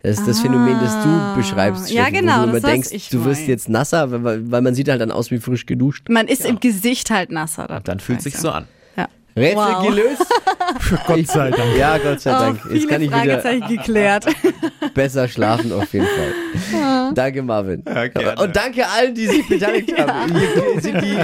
Das 0.04 0.18
ist 0.18 0.28
das 0.28 0.40
Phänomen, 0.40 0.78
das 0.80 0.92
du 1.02 1.34
beschreibst. 1.34 1.90
Ja, 1.90 2.02
Steffi, 2.06 2.20
genau, 2.20 2.42
Wo 2.42 2.46
du 2.46 2.50
immer 2.58 2.60
denkst, 2.60 2.90
ich 2.92 3.08
du 3.08 3.24
wirst 3.24 3.40
mein. 3.40 3.48
jetzt 3.50 3.68
nasser, 3.70 4.22
weil, 4.22 4.50
weil 4.50 4.60
man 4.60 4.74
sieht 4.74 4.88
halt 4.90 5.00
dann 5.00 5.10
aus 5.10 5.30
wie 5.30 5.38
frisch 5.38 5.64
geduscht. 5.64 6.08
Man 6.10 6.28
ist 6.28 6.44
im 6.44 6.60
Gesicht 6.60 7.10
halt 7.10 7.32
nasser. 7.32 7.62
dadurch. 7.68 7.84
Dann 7.84 8.00
fühlt 8.00 8.20
sich 8.20 8.36
so 8.36 8.50
an. 8.50 8.66
Ja. 8.98 9.08
Rätsel 9.34 9.56
Wow. 9.56 9.86
gelöst. 9.88 10.26
Gott 11.06 11.26
sei 11.26 11.50
Dank. 11.50 11.76
Ja, 11.78 11.96
Gott 11.98 12.20
sei 12.20 12.30
Oh, 12.36 12.38
Dank. 12.38 12.58
Jetzt 12.64 12.72
viele 12.72 12.86
kann 12.86 13.00
ich 13.02 13.10
wieder 13.10 13.60
geklärt. 13.68 14.26
besser 14.94 15.26
schlafen 15.26 15.72
auf 15.72 15.90
jeden 15.94 16.06
Fall. 16.06 17.12
Danke, 17.14 17.42
Marvin. 17.42 17.82
Ja. 17.86 18.38
Und 18.42 18.54
danke 18.54 18.86
allen, 18.86 19.14
die 19.14 19.26
sich 19.26 19.48
beteiligt 19.48 19.90
haben. 20.06 20.34
Hier 20.36 20.80
sind 20.82 21.00
die, 21.00 21.16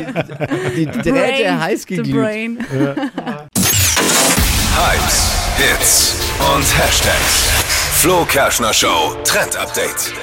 die 0.77 0.87
Drähte 0.87 1.13
Brain, 1.13 1.61
heiß 1.61 1.83
the 1.83 1.97
geglüht. 1.97 2.15
brain. 2.17 2.59
Hypes, 4.75 5.33
Hits 5.59 6.17
und 6.55 6.79
Hashtags. 6.79 7.60
Flo 8.01 8.25
Kerschner 8.25 8.73
Show 8.73 9.15
Trend 9.25 9.59
Update. 9.59 10.15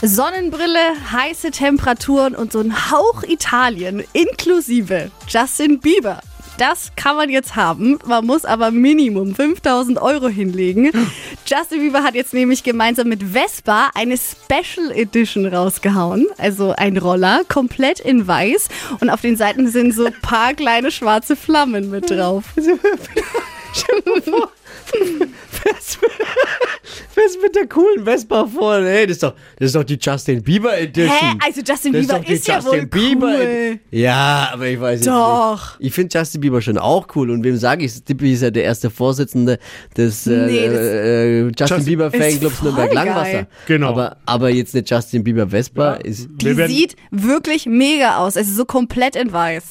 Sonnenbrille, 0.00 0.96
heiße 1.12 1.50
Temperaturen 1.50 2.34
und 2.34 2.50
so 2.50 2.60
ein 2.60 2.90
Hauch 2.90 3.24
Italien 3.24 4.02
inklusive 4.14 5.10
Justin 5.28 5.80
Bieber. 5.80 6.20
Das 6.56 6.92
kann 6.96 7.16
man 7.16 7.28
jetzt 7.28 7.56
haben. 7.56 7.98
Man 8.06 8.24
muss 8.24 8.46
aber 8.46 8.70
Minimum 8.70 9.34
5000 9.34 10.00
Euro 10.00 10.28
hinlegen. 10.28 10.90
Justin 11.44 11.80
Bieber 11.80 12.02
hat 12.02 12.14
jetzt 12.14 12.32
nämlich 12.32 12.62
gemeinsam 12.62 13.08
mit 13.08 13.22
Vespa 13.22 13.90
eine 13.94 14.16
Special 14.16 14.90
Edition 14.90 15.44
rausgehauen. 15.44 16.26
Also 16.38 16.72
ein 16.74 16.96
Roller, 16.96 17.42
komplett 17.48 18.00
in 18.00 18.26
weiß. 18.26 18.68
Und 19.00 19.10
auf 19.10 19.20
den 19.20 19.36
Seiten 19.36 19.68
sind 19.68 19.92
so 19.92 20.06
ein 20.06 20.18
paar 20.22 20.54
kleine 20.54 20.90
schwarze 20.90 21.36
Flammen 21.36 21.90
mit 21.90 22.10
drauf. 22.10 22.44
Was 27.14 27.36
mit 27.42 27.54
der 27.56 27.66
coolen 27.66 28.04
Vespa 28.04 28.46
vorne? 28.46 28.88
Hey, 28.88 29.06
das 29.06 29.16
ist 29.16 29.22
doch, 29.22 29.34
das 29.58 29.66
ist 29.66 29.74
doch 29.74 29.84
die 29.84 29.98
Justin 30.00 30.42
Bieber 30.42 30.78
Edition. 30.78 31.10
Hä? 31.12 31.36
Also 31.44 31.60
Justin 31.66 31.92
Das 31.92 32.06
Bieber 32.06 32.18
die 32.20 32.32
ist, 32.32 32.46
ja 32.48 32.64
wohl 32.64 32.86
Bieber 32.86 33.26
cool. 33.38 33.78
Ja, 33.90 34.50
aber 34.52 34.66
ich 34.68 34.80
weiß 34.80 35.00
jetzt 35.00 35.08
Doch. 35.08 35.78
nicht. 35.78 35.88
Ich 35.88 35.94
finde 35.94 36.16
Justin 36.18 36.40
Bieber 36.40 36.62
schon 36.62 36.78
auch 36.78 37.06
cool. 37.16 37.30
Und 37.30 37.42
wem 37.44 37.56
sage 37.56 37.84
ich? 37.84 38.02
Tippi 38.04 38.32
ist 38.32 38.42
ja 38.42 38.50
der 38.50 38.64
erste 38.64 38.88
Vorsitzende 38.90 39.58
des 39.96 40.26
äh, 40.26 40.30
Nee, 40.46 40.66
das 40.68 40.76
äh, 40.78 41.40
Justin 41.42 41.66
Justin- 41.66 41.84
Bieber 41.84 42.06
Ist 42.14 42.16
Fanclubs 42.22 42.62
Nürnberg 42.62 42.86
geil. 42.92 42.94
Langwasser. 43.06 43.46
Genau. 43.66 43.88
Aber, 43.88 44.16
aber 44.24 44.50
jetzt 44.50 44.74
eine 44.74 44.84
Justin 44.86 45.24
Bieber 45.24 45.48
Vespa 45.48 45.94
ist. 45.94 46.28
Die 46.36 46.54
sieht 46.54 46.96
wirklich 47.10 47.66
mega 47.66 48.18
aus. 48.18 48.36
Also 48.36 48.54
so 48.54 48.64
komplett 48.64 49.16
in 49.16 49.32
weiß. 49.32 49.64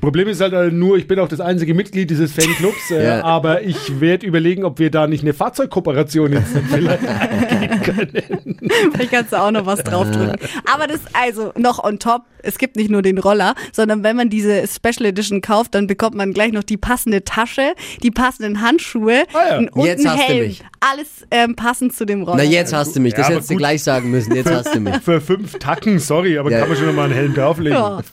Problem 0.00 0.28
ist 0.28 0.40
halt 0.40 0.52
äh, 0.52 0.70
nur, 0.70 0.96
ich 0.96 1.06
bin 1.08 1.18
auch 1.18 1.28
das 1.28 1.40
einzige 1.40 1.74
Mitglied 1.74 2.10
dieses 2.10 2.32
Fanclubs, 2.32 2.90
äh, 2.90 3.04
Ja. 3.04 3.24
aber 3.24 3.62
ich 3.62 4.00
werde 4.00 4.26
überlegen, 4.26 4.64
ob 4.64 4.78
wir 4.78 4.90
da 4.90 5.06
nicht 5.06 5.22
eine 5.22 5.32
Fahrzeugkooperation 5.34 6.32
jetzt 6.32 6.52
vielleicht 6.70 7.00
geben 7.68 7.82
können. 7.82 8.58
Vielleicht 8.92 9.10
kannst 9.10 9.32
du 9.32 9.36
auch 9.40 9.50
noch 9.50 9.66
was 9.66 9.82
draufdrücken. 9.82 10.36
Aber 10.72 10.86
das, 10.86 11.00
also 11.12 11.52
noch 11.56 11.82
on 11.82 11.98
top, 11.98 12.22
es 12.42 12.58
gibt 12.58 12.76
nicht 12.76 12.90
nur 12.90 13.02
den 13.02 13.18
Roller, 13.18 13.54
sondern 13.72 14.02
wenn 14.04 14.16
man 14.16 14.30
diese 14.30 14.64
Special 14.68 15.06
Edition 15.06 15.40
kauft, 15.40 15.74
dann 15.74 15.86
bekommt 15.86 16.14
man 16.14 16.32
gleich 16.32 16.52
noch 16.52 16.62
die 16.62 16.76
passende 16.76 17.24
Tasche, 17.24 17.74
die 18.02 18.10
passenden 18.10 18.60
Handschuhe 18.62 19.24
Ah 19.32 19.60
ja. 19.62 19.68
und 19.72 19.84
Jetzt 19.84 20.06
einen 20.06 20.16
hast 20.18 20.28
du 20.28 20.32
Helm. 20.34 20.46
mich. 20.46 20.64
Alles 20.80 21.08
ähm, 21.30 21.56
passend 21.56 21.94
zu 21.94 22.04
dem 22.04 22.22
Roller. 22.22 22.36
Na, 22.38 22.42
jetzt 22.44 22.72
hast 22.72 22.94
du 22.94 23.00
mich. 23.00 23.14
Das 23.14 23.28
Ja, 23.28 23.34
hättest 23.34 23.50
du 23.50 23.56
gleich 23.56 23.82
sagen 23.82 24.10
müssen. 24.10 24.34
Jetzt 24.34 24.50
hast 24.50 24.74
du 24.74 24.80
mich. 24.80 24.94
Für 25.02 25.20
fünf 25.20 25.58
Tacken, 25.58 25.98
sorry, 25.98 26.38
aber 26.38 26.50
Ja. 26.52 26.60
kann 26.60 26.68
man 26.68 26.78
schon 26.78 26.94
mal 26.94 27.04
einen 27.04 27.14
Helm 27.14 27.34
drauflegen. 27.34 27.76
Ja. 27.78 28.00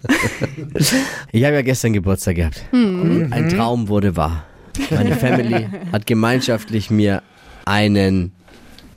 Ich 1.32 1.44
habe 1.44 1.56
ja 1.56 1.62
gestern 1.62 1.94
Geburtstag 1.94 2.36
gehabt. 2.36 2.64
Ein 2.72 3.50
Traum 3.56 3.88
wurde 3.88 4.16
wahr. 4.16 4.46
Meine 4.90 5.16
Family 5.16 5.68
hat 5.92 6.08
gemeinschaftlich 6.08 6.90
mir 6.90 7.22
einen 7.66 8.32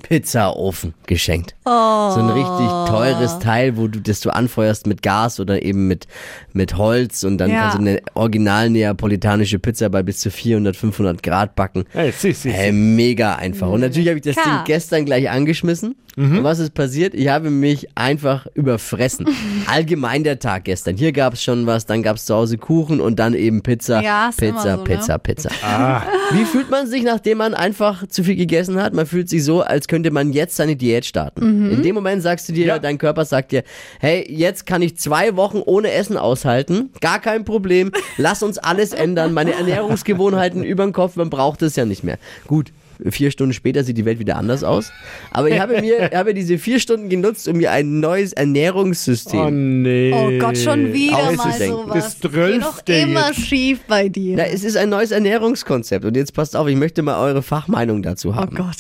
Pizzaofen 0.03 0.95
geschenkt. 1.07 1.55
So 1.65 1.71
ein 1.71 2.31
richtig 2.31 2.69
teures 2.89 3.39
Teil, 3.39 3.77
wo 3.77 3.89
du 3.89 4.01
das 4.01 4.21
du 4.21 4.31
anfeuerst 4.31 4.87
mit 4.87 5.03
Gas 5.03 5.41
oder 5.41 5.63
eben 5.63 5.89
mit, 5.89 6.07
mit 6.53 6.77
Holz 6.77 7.25
und 7.25 7.39
dann 7.39 7.51
Ja. 7.51 7.63
kannst 7.63 7.79
du 7.79 7.81
eine 7.83 8.01
original 8.15 8.71
neapolitanische 8.71 9.59
Pizza 9.59 9.89
bei 9.89 10.03
bis 10.03 10.19
zu 10.21 10.31
400, 10.31 10.77
500 10.77 11.23
Grad 11.23 11.55
backen. 11.57 11.85
Hey, 11.91 12.13
si, 12.13 12.33
si. 12.33 12.51
Hey, 12.51 12.73
mega 12.73 13.35
einfach. 13.37 13.69
Und 13.69 13.81
natürlich 13.81 14.09
habe 14.09 14.19
ich 14.19 14.25
das 14.25 14.37
Klar. 14.37 14.59
Ding 14.59 14.65
gestern 14.67 15.05
gleich 15.05 15.29
angeschmissen. 15.31 15.97
Und 16.19 16.45
was 16.45 16.61
ist 16.61 16.73
passiert? 16.73 17.13
Ich 17.15 17.29
habe 17.29 17.51
mich 17.51 17.89
einfach 17.95 18.47
überfressen. 18.55 19.27
Allgemein 19.67 20.25
der 20.25 20.39
Tag 20.39 20.65
gestern. 20.65 20.97
Hier 20.97 21.13
gab 21.13 21.35
es 21.35 21.43
schon 21.43 21.67
was, 21.67 21.85
dann 21.85 22.03
gab 22.03 22.17
es 22.17 22.25
zu 22.25 22.35
Hause 22.35 22.57
Kuchen 22.57 23.03
und 23.03 23.19
dann 23.19 23.35
eben 23.35 23.61
Pizza, 23.63 24.01
Ja, 24.03 24.31
ist 24.31 24.39
Pizza, 24.39 24.63
so, 24.63 24.69
ne? 24.79 24.85
Pizza, 24.85 25.19
Pizza. 25.19 25.51
Ah, 25.63 26.01
Wie 26.33 26.47
fühlt 26.47 26.71
man 26.71 26.87
sich, 26.87 27.03
nachdem 27.03 27.37
man 27.37 27.53
einfach 27.53 28.07
zu 28.09 28.25
viel 28.25 28.37
gegessen 28.37 28.81
hat? 28.81 28.95
Man 28.95 29.05
fühlt 29.05 29.29
sich 29.29 29.45
so, 29.45 29.61
als 29.61 29.89
könnte 29.89 29.96
man 30.13 30.33
jetzt 30.33 30.57
seine 30.57 30.77
Diät 30.77 31.05
starten. 31.05 31.71
In 31.71 31.83
dem 31.83 31.95
Moment 31.95 32.23
sagst 32.23 32.49
du 32.49 32.53
dir, 32.53 32.67
Ja. 32.67 32.79
dein 32.79 32.99
Körper 32.99 33.25
sagt 33.25 33.53
dir, 33.53 33.63
hey, 34.01 34.25
jetzt 34.29 34.67
kann 34.67 34.83
ich 34.83 34.97
zwei 34.97 35.37
Wochen 35.37 35.63
ohne 35.65 35.91
Essen 35.93 36.17
aushalten. 36.17 36.91
Gar 37.01 37.21
kein 37.21 37.45
Problem. 37.45 37.93
Lass 38.17 38.43
uns 38.43 38.59
alles 38.59 38.93
ändern. 38.93 39.33
Meine 39.33 39.53
Ernährungsgewohnheiten 39.55 40.63
über 40.65 40.85
den 40.85 40.93
Kopf, 40.93 41.17
man 41.17 41.31
braucht 41.31 41.63
es 41.63 41.77
ja 41.77 41.85
nicht 41.85 42.05
mehr. 42.05 42.19
Gut. 42.47 42.73
Vier 43.11 43.31
Stunden 43.31 43.53
später 43.53 43.85
sieht 43.85 43.99
die 43.99 44.07
Welt 44.07 44.19
wieder 44.21 44.37
anders 44.37 44.65
aus. 44.65 44.91
Aber 45.31 45.51
ich 45.51 45.61
habe 45.61 45.83
mir 45.83 46.11
habe 46.15 46.33
diese 46.33 46.57
vier 46.57 46.81
Stunden 46.81 47.11
genutzt, 47.11 47.47
um 47.47 47.59
mir 47.59 47.71
ein 47.71 48.01
neues 48.01 48.33
Ernährungssystem 48.33 49.39
oh 49.39 49.51
nee. 49.51 50.13
Oh 50.15 50.39
Gott, 50.39 50.57
schon 50.57 50.95
wieder 50.95 51.33
mal 51.33 51.53
sowas. 51.53 51.93
Das 51.93 52.21
Geht 52.21 52.33
Drölfte 52.33 52.93
doch 52.95 53.03
immer 53.09 53.27
jetzt. 53.29 53.41
schief 53.41 53.81
bei 53.87 54.09
dir. 54.09 54.39
Ja, 54.39 54.45
es 54.45 54.65
ist 54.65 54.79
ein 54.79 54.89
neues 54.89 55.11
Ernährungskonzept. 55.11 56.07
Und 56.07 56.17
jetzt 56.17 56.33
passt 56.33 56.57
auf, 56.57 56.69
ich 56.69 56.77
möchte 56.77 57.03
mal 57.03 57.23
eure 57.23 57.43
Fachmeinung 57.43 58.03
dazu 58.03 58.31
oh 58.31 58.35
haben. 58.35 58.57
Gott. 58.57 58.77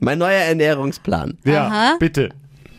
Mein 0.00 0.18
neuer 0.18 0.32
Ernährungsplan. 0.32 1.38
Ja, 1.44 1.66
Aha. 1.66 1.96
bitte. 1.98 2.30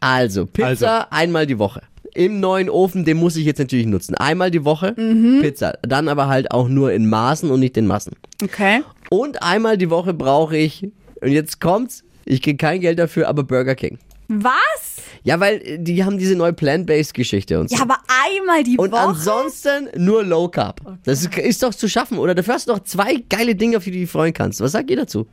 Also, 0.01 0.45
Pizza 0.45 1.11
einmal 1.11 1.47
die 1.47 1.57
Woche. 1.59 1.81
Im 2.13 2.39
neuen 2.39 2.69
Ofen, 2.69 3.05
den 3.05 3.17
muss 3.17 3.35
ich 3.37 3.45
jetzt 3.45 3.57
natürlich 3.59 3.85
nutzen. 3.87 4.13
Einmal 4.15 4.51
die 4.51 4.65
Woche 4.65 4.93
Pizza. 5.41 5.73
Dann 5.81 6.09
aber 6.09 6.27
halt 6.27 6.51
auch 6.51 6.67
nur 6.67 6.91
in 6.91 7.09
Maßen 7.09 7.49
und 7.49 7.59
nicht 7.61 7.77
in 7.77 7.87
Massen. 7.87 8.15
Okay. 8.43 8.83
Und 9.09 9.41
einmal 9.41 9.77
die 9.77 9.89
Woche 9.89 10.13
brauche 10.13 10.57
ich, 10.57 10.83
und 11.21 11.31
jetzt 11.31 11.59
kommt's, 11.59 12.03
ich 12.25 12.41
kriege 12.41 12.57
kein 12.57 12.81
Geld 12.81 12.99
dafür, 12.99 13.27
aber 13.29 13.43
Burger 13.43 13.75
King. 13.75 13.97
Was? 14.27 14.97
Ja, 15.23 15.39
weil 15.39 15.61
äh, 15.63 15.79
die 15.79 16.03
haben 16.03 16.17
diese 16.17 16.35
neue 16.35 16.53
Plant-Based-Geschichte 16.53 17.59
und 17.59 17.69
so. 17.69 17.75
Ja, 17.75 17.83
aber 17.83 17.97
einmal 18.27 18.63
die 18.63 18.77
und 18.77 18.91
Woche. 18.91 18.99
ansonsten 19.01 19.89
nur 19.97 20.23
Low 20.23 20.47
Carb. 20.49 20.81
Das 21.03 21.21
ist, 21.21 21.37
ist 21.37 21.63
doch 21.63 21.73
zu 21.73 21.87
schaffen, 21.87 22.17
oder? 22.17 22.35
Dafür 22.35 22.55
hast 22.55 22.67
du 22.67 22.73
doch 22.73 22.83
zwei 22.83 23.15
geile 23.29 23.55
Dinge, 23.55 23.77
auf 23.77 23.83
die 23.83 23.91
du 23.91 23.97
dich 23.99 24.09
freuen 24.09 24.33
kannst. 24.33 24.61
Was 24.61 24.73
sagt 24.73 24.89
ihr 24.89 24.97
dazu? 24.97 25.27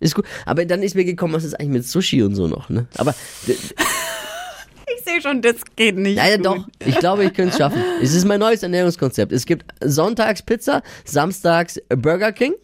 Ist 0.00 0.14
gut. 0.14 0.26
Aber 0.44 0.64
dann 0.64 0.82
ist 0.82 0.94
mir 0.94 1.04
gekommen, 1.04 1.34
was 1.34 1.44
ist 1.44 1.54
eigentlich 1.54 1.72
mit 1.72 1.86
Sushi 1.86 2.22
und 2.22 2.34
so 2.34 2.48
noch, 2.48 2.68
ne? 2.68 2.86
Aber 2.96 3.14
ich 3.46 5.04
sehe 5.04 5.20
schon, 5.22 5.42
das 5.42 5.56
geht 5.76 5.96
nicht. 5.96 6.16
Ja, 6.16 6.28
ja, 6.28 6.36
gut. 6.36 6.46
doch. 6.46 6.68
Ich 6.84 6.98
glaube, 6.98 7.24
ich 7.24 7.32
könnte 7.32 7.52
es 7.52 7.58
schaffen. 7.58 7.82
Es 8.02 8.14
ist 8.14 8.24
mein 8.24 8.40
neues 8.40 8.62
Ernährungskonzept. 8.62 9.32
Es 9.32 9.46
gibt 9.46 9.64
sonntags 9.82 10.42
Pizza, 10.42 10.82
samstags 11.04 11.80
Burger 11.88 12.32
King, 12.32 12.54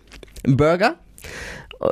Burger, 0.44 0.96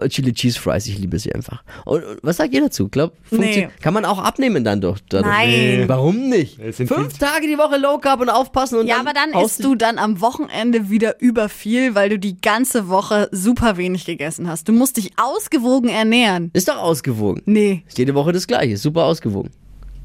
Chili 0.09 0.33
Cheese 0.33 0.59
Fries. 0.59 0.87
Ich 0.87 0.99
liebe 0.99 1.19
sie 1.19 1.33
einfach. 1.35 1.63
Und, 1.85 2.03
was 2.23 2.37
sagt 2.39 2.53
ihr 2.55 2.61
dazu? 2.61 2.89
Glaub, 2.89 3.13
Nee. 3.31 3.69
Kann 3.83 3.95
man 3.95 4.05
auch 4.05 4.19
abnehmen 4.19 4.65
dann 4.65 4.81
doch? 4.81 4.99
Dadurch? 5.09 5.33
Nein. 5.33 5.85
Warum 5.87 6.29
nicht? 6.29 6.59
Fünf 6.75 7.19
Tage 7.19 7.47
die 7.47 7.59
Woche 7.59 7.77
Low 7.79 7.99
Carb 7.99 8.21
und 8.21 8.29
aufpassen 8.29 8.79
und 8.79 8.87
Ja, 8.87 8.97
dann 8.99 9.07
aber 9.07 9.15
dann 9.15 9.45
isst 9.45 9.63
du 9.65 9.75
dann 9.75 9.99
am 9.99 10.21
Wochenende 10.21 10.91
wieder 10.91 11.21
über 11.21 11.49
viel, 11.49 11.95
weil 11.95 12.09
du 12.09 12.19
die 12.19 12.41
ganze 12.41 12.89
Woche 12.89 13.29
super 13.33 13.77
wenig 13.77 14.05
gegessen 14.05 14.49
hast. 14.49 14.69
Du 14.69 14.73
musst 14.73 14.97
dich 14.97 15.13
ausgewogen 15.17 15.89
ernähren. 15.89 16.50
Ist 16.53 16.69
doch 16.69 16.79
ausgewogen. 16.79 17.43
Nee. 17.47 17.83
Ist 17.89 17.99
jede 17.99 18.15
Woche 18.15 18.33
das 18.33 18.47
gleiche. 18.47 18.75
Ist 18.75 18.83
super 18.83 19.05
ausgewogen. 19.05 19.50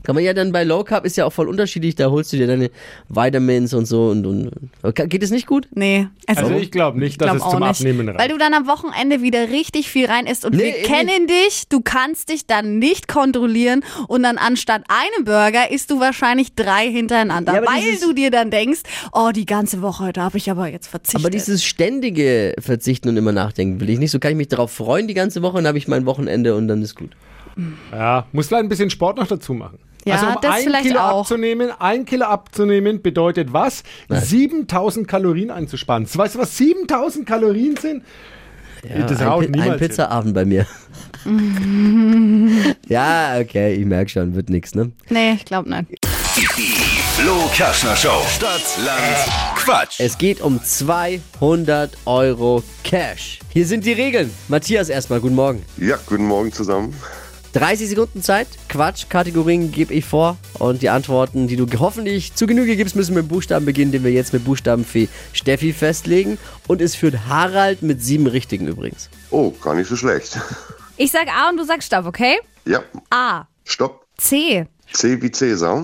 Kann 0.06 0.15
man 0.15 0.24
ja 0.24 0.34
dann 0.34 0.52
bei 0.52 0.63
Low 0.63 0.84
Carb 0.84 1.06
ist 1.06 1.18
ja 1.18 1.26
auch 1.26 1.34
voll 1.34 1.50
unterschiedlich. 1.50 1.96
Da 1.96 2.12
holst 2.12 2.32
du 2.32 2.38
dir 2.38 2.48
deine 2.48 2.70
Vitamins 3.10 3.74
und 3.74 3.86
so 3.86 4.10
und, 4.10 4.26
und 4.26 4.52
geht 4.96 5.24
es 5.24 5.32
nicht 5.32 5.48
gut? 5.48 5.68
Nee. 5.74 6.08
Also 6.28 6.50
ich 6.52 6.72
glaube 6.72 7.00
nicht, 7.00 7.20
dass 7.20 7.28
glaub 7.28 7.38
es 7.38 7.44
auch 7.44 7.52
zum 7.52 7.60
nicht. 7.62 7.70
Abnehmen 7.82 8.08
reicht. 8.08 8.20
Weil 8.20 8.30
du 8.30 8.38
dann 8.38 8.54
am 8.54 8.68
Wochenende 8.68 9.22
wieder 9.22 9.50
richtig 9.50 9.89
viel 9.89 10.06
rein 10.06 10.28
isst 10.28 10.46
und 10.46 10.56
Nee, 10.56 10.63
wir 10.63 10.78
eben 10.78 10.88
kennen 10.88 11.28
dich, 11.28 11.68
du 11.70 11.82
kannst 11.82 12.30
dich 12.30 12.46
dann 12.46 12.80
nicht 12.80 13.08
kontrollieren 13.08 13.84
und 14.08 14.24
dann 14.24 14.38
anstatt 14.38 14.84
einem 14.88 15.26
Burger 15.26 15.72
isst 15.72 15.89
du 15.91 16.00
wahrscheinlich 16.00 16.54
drei 16.56 16.89
hintereinander, 16.89 17.56
Ja, 17.56 17.62
weil 17.65 17.98
du 18.00 18.13
dir 18.13 18.32
dann 18.32 18.52
denkst, 18.52 18.82
oh, 19.12 19.32
die 19.34 19.46
ganze 19.46 19.82
Woche, 19.82 20.13
da 20.13 20.24
habe 20.24 20.38
ich 20.38 20.52
aber 20.52 20.68
jetzt 20.68 20.88
verzichtet. 20.88 21.22
Aber 21.22 21.30
dieses 21.30 21.63
ständige 21.63 22.54
Verzichten 22.60 23.10
und 23.10 23.18
immer 23.18 23.32
nachdenken 23.32 23.80
will 23.80 23.89
ich 23.89 24.00
nicht. 24.00 24.12
So 24.12 24.20
kann 24.20 24.32
ich 24.32 24.38
mich 24.38 24.48
darauf 24.50 24.72
freuen 24.72 25.08
die 25.08 25.13
ganze 25.13 25.41
Woche 25.41 25.58
und 25.58 25.68
habe 25.68 25.78
ich 25.78 25.88
mein 25.88 26.06
Wochenende 26.06 26.56
und 26.56 26.68
dann 26.68 26.82
ist 26.82 26.96
gut. 26.96 27.12
Ja, 27.91 28.28
muss 28.34 28.48
vielleicht 28.48 28.63
ein 28.63 28.70
bisschen 28.70 28.89
Sport 28.89 29.18
noch 29.18 29.28
dazu 29.28 29.54
machen. 29.54 29.80
Ja, 30.06 30.15
also 30.15 30.28
um 30.28 30.38
das 30.41 30.56
ein 30.56 30.63
vielleicht 30.63 30.86
Kilo 30.86 31.00
auch. 31.00 31.22
abzunehmen, 31.22 31.72
ein 31.80 32.06
Kilo 32.06 32.26
abzunehmen 32.26 33.02
bedeutet 33.02 33.52
was? 33.54 33.84
7000 34.10 35.08
Kalorien 35.08 35.50
einzusparen. 35.50 36.08
Weißt 36.12 36.36
du, 36.36 36.39
was 36.39 36.58
7000 36.58 37.26
Kalorien 37.26 37.76
sind? 37.76 38.04
das 38.84 39.20
ein, 39.20 39.30
haut 39.30 39.46
ein 39.46 39.52
niemals 39.52 39.80
hin. 39.80 39.88
Pizzaabend 39.88 40.34
bei 40.36 40.46
mir. 40.46 40.68
ja, 42.88 43.39
okay, 43.39 43.74
ich 43.74 43.86
merke 43.86 44.10
schon, 44.10 44.36
wird 44.36 44.50
nix, 44.50 44.76
ne? 44.76 44.91
nee, 45.10 45.34
ich 45.34 45.46
glaube 45.46 45.70
nicht. 45.70 46.06
Flo 47.18 47.50
Kerschner 47.54 47.96
Show. 47.96 48.22
Stadt, 48.30 48.62
Land, 48.86 49.56
Quatsch. 49.56 50.00
Es 50.00 50.18
geht 50.18 50.41
um 50.41 50.62
200 50.62 51.98
Euro 52.06 52.62
Cash. 52.84 53.39
Hier 53.50 53.65
sind 53.65 53.86
die 53.86 53.94
Regeln. 53.94 54.30
Matthias 54.50 54.89
erstmal, 54.89 55.20
guten 55.20 55.36
Morgen. 55.36 55.63
Ja, 55.78 55.98
guten 56.06 56.26
Morgen 56.26 56.52
zusammen. 56.52 56.94
30 57.56 57.88
Sekunden 57.88 58.22
Zeit. 58.22 58.48
Quatsch, 58.68 59.06
Kategorien 59.08 59.72
gebe 59.72 59.94
ich 59.94 60.04
vor. 60.04 60.38
Und 60.60 60.82
die 60.82 60.89
Antworten, 60.89 61.48
die 61.48 61.56
du 61.56 61.65
hoffentlich 61.80 62.36
zu 62.36 62.48
Genüge 62.48 62.76
gibst, 62.76 62.98
müssen 62.98 63.15
mit 63.15 63.30
Buchstaben 63.30 63.65
beginnen, 63.65 63.94
den 63.94 64.04
wir 64.04 64.12
jetzt 64.12 64.34
mit 64.34 64.44
Buchstabenfee 64.44 65.08
Steffi 65.32 65.72
festlegen. 65.72 66.38
Und 66.68 66.82
es 66.82 66.96
führt 66.96 67.28
Harald 67.30 67.82
mit 67.82 68.04
sieben 68.04 68.28
Richtigen 68.28 68.68
übrigens. 68.68 69.10
Oh, 69.32 69.52
gar 69.52 69.74
nicht 69.74 69.88
so 69.88 69.96
schlecht. 69.96 70.38
Ich 70.98 71.12
sag 71.12 71.28
A 71.28 71.50
und 71.50 71.58
du 71.58 71.65
sagst 71.65 71.88
Stopp, 71.88 72.06
okay? 72.06 72.38
Ja, 72.65 72.82
A, 73.10 73.48
stopp. 73.65 74.06
C, 74.15 74.65
C 74.94 75.22
wie 75.22 75.30
Cäsar. 75.30 75.84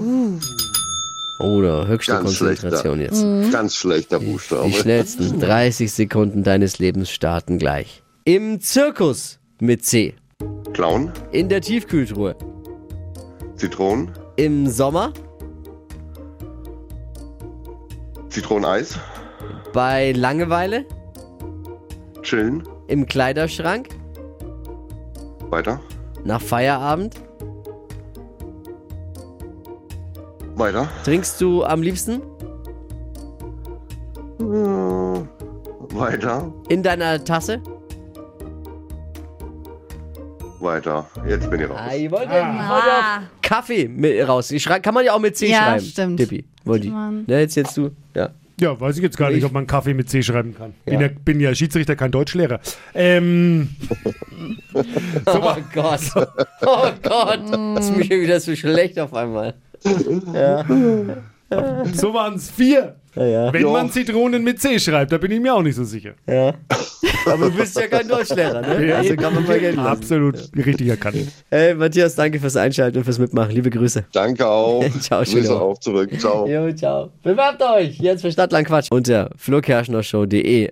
Oder 1.42 1.86
höchste 1.86 2.14
Ganz 2.14 2.38
Konzentration 2.38 2.96
schlechter. 2.96 3.16
jetzt. 3.18 3.22
Mhm. 3.26 3.52
Ganz 3.52 3.76
schlechter 3.76 4.22
Buchstabe. 4.22 4.70
Die 4.70 4.74
schnellsten 4.74 5.38
30 5.42 5.92
Sekunden 5.92 6.44
deines 6.44 6.80
Lebens 6.80 7.10
starten 7.10 7.60
gleich. 7.60 8.04
Im 8.24 8.62
Zirkus 8.62 9.40
mit 9.60 9.84
C. 9.86 10.16
Clown, 10.74 11.12
In 11.32 11.50
der 11.50 11.62
Tiefkühltruhe. 11.62 12.36
Zitronen, 13.56 14.12
Im 14.38 14.68
Sommer. 14.68 15.12
Zitroneneis, 18.30 18.98
Bei 19.74 20.12
Langeweile. 20.14 20.86
chillen, 22.22 22.64
Im 22.88 23.06
Kleiderschrank. 23.06 23.90
weiter, 25.50 25.80
Nach 26.24 26.42
Feierabend. 26.42 27.16
weiter, 30.56 30.88
Trinkst 31.04 31.42
du 31.42 31.64
am 31.64 31.82
liebsten? 31.82 32.22
weiter, 35.94 36.52
In 36.70 36.82
deiner 36.84 37.24
Tasse? 37.24 37.62
Weiter. 40.62 41.08
Jetzt 41.28 41.50
bin 41.50 41.60
ich 41.62 41.69
raus. 41.69 41.80
Ah, 41.80 41.95
ich 41.95 42.10
wollte, 42.12 42.30
wollte 42.30 42.43
auf 42.43 43.21
Kaffee 43.41 43.88
mit 43.88 44.28
raus. 44.28 44.52
Ich 44.52 44.65
kann 44.65 44.93
man 44.93 45.06
ja 45.06 45.13
auch 45.13 45.19
mit 45.19 45.36
C 45.38 45.47
Ja, 45.50 45.58
schreiben. 45.58 45.86
stimmt. 45.86 46.17
Tippi. 46.17 46.45
Wollte 46.65 46.88
ich. 46.88 46.93
Ja, 47.28 47.39
jetzt 47.39 47.56
jetzt 47.56 47.76
du. 47.78 47.91
Ja. 48.15 48.30
Ja, 48.60 48.80
weiß 48.80 48.97
ich 48.97 49.02
jetzt 49.04 49.17
gar 49.17 49.30
nicht, 49.30 49.39
Ich- 49.39 49.45
ob 49.45 49.54
man 49.54 49.65
Kaffee 49.65 49.93
mit 49.95 50.08
C 50.10 50.21
schreiben 50.21 50.54
kann. 50.56 50.74
Bin, 50.86 50.93
Ja. 51.02 51.08
ja, 51.08 51.13
bin 51.26 51.39
ja 51.39 51.56
Schiedsrichter, 51.56 51.95
kein 51.95 52.12
Deutschlehrer. 52.12 52.60
Ähm, 52.93 53.69
Oh 55.26 55.56
Gott. 55.74 56.00
Oh 56.62 56.88
Gott. 57.02 57.41
Das 57.76 57.86
ist 57.89 57.97
mir 57.97 58.04
schon 58.06 58.21
wieder 58.21 58.39
so 58.39 58.56
schlecht 58.56 59.00
auf 59.00 59.13
einmal. 59.13 59.56
so 61.93 62.13
waren 62.13 62.36
es 62.36 62.50
vier. 62.52 62.95
Ja, 63.15 63.26
ja. 63.26 63.54
Wenn 63.54 63.62
Ja. 63.63 63.69
man 63.71 63.91
Zitronen 63.91 64.43
mit 64.43 64.60
C 64.62 64.80
schreibt, 64.80 65.12
da 65.12 65.17
bin 65.17 65.32
ich 65.32 65.39
mir 65.39 65.54
auch 65.54 65.62
nicht 65.62 65.76
so 65.76 65.84
sicher. 65.84 66.13
ja. 66.28 66.54
Aber 67.26 67.50
du 67.50 67.56
bist 67.58 67.78
ja 67.80 67.88
kein 67.88 68.08
Deutschlehrer, 68.08 68.62
ne? 68.62 68.88
Ja. 68.88 68.97
Also 68.97 69.15
kann 69.15 69.36
man 69.36 69.45
mal 69.45 69.60
Geld 69.60 69.76
lassen. 69.76 69.88
Absolut 69.88 70.39
richtig 70.58 70.88
erkannt. 70.88 71.17
Hey, 71.52 71.76
Matthias, 71.76 72.15
danke 72.15 72.39
fürs 72.39 72.56
Einschalten 72.56 72.97
und 72.97 73.04
fürs 73.04 73.19
Mitmachen. 73.19 73.52
Liebe 73.52 73.69
Grüße. 73.69 74.06
Danke 74.12 74.47
auch. 74.47 74.84
Ciao, 75.02 75.24
schöne 75.24 75.41
Grüße 75.41 75.62
auch 75.62 75.78
zurück. 75.78 76.10
Ciao. 76.19 76.47
Jo, 76.47 76.71
ciao. 76.74 77.12
Bewerbt 77.21 77.62
euch 77.62 78.00
jetzt 78.00 78.21
für 78.21 78.32
Stadtland 78.32 78.65
Quatsch 78.67 78.88
unter 78.91 79.30
flokerschnershow.de. 79.36 80.71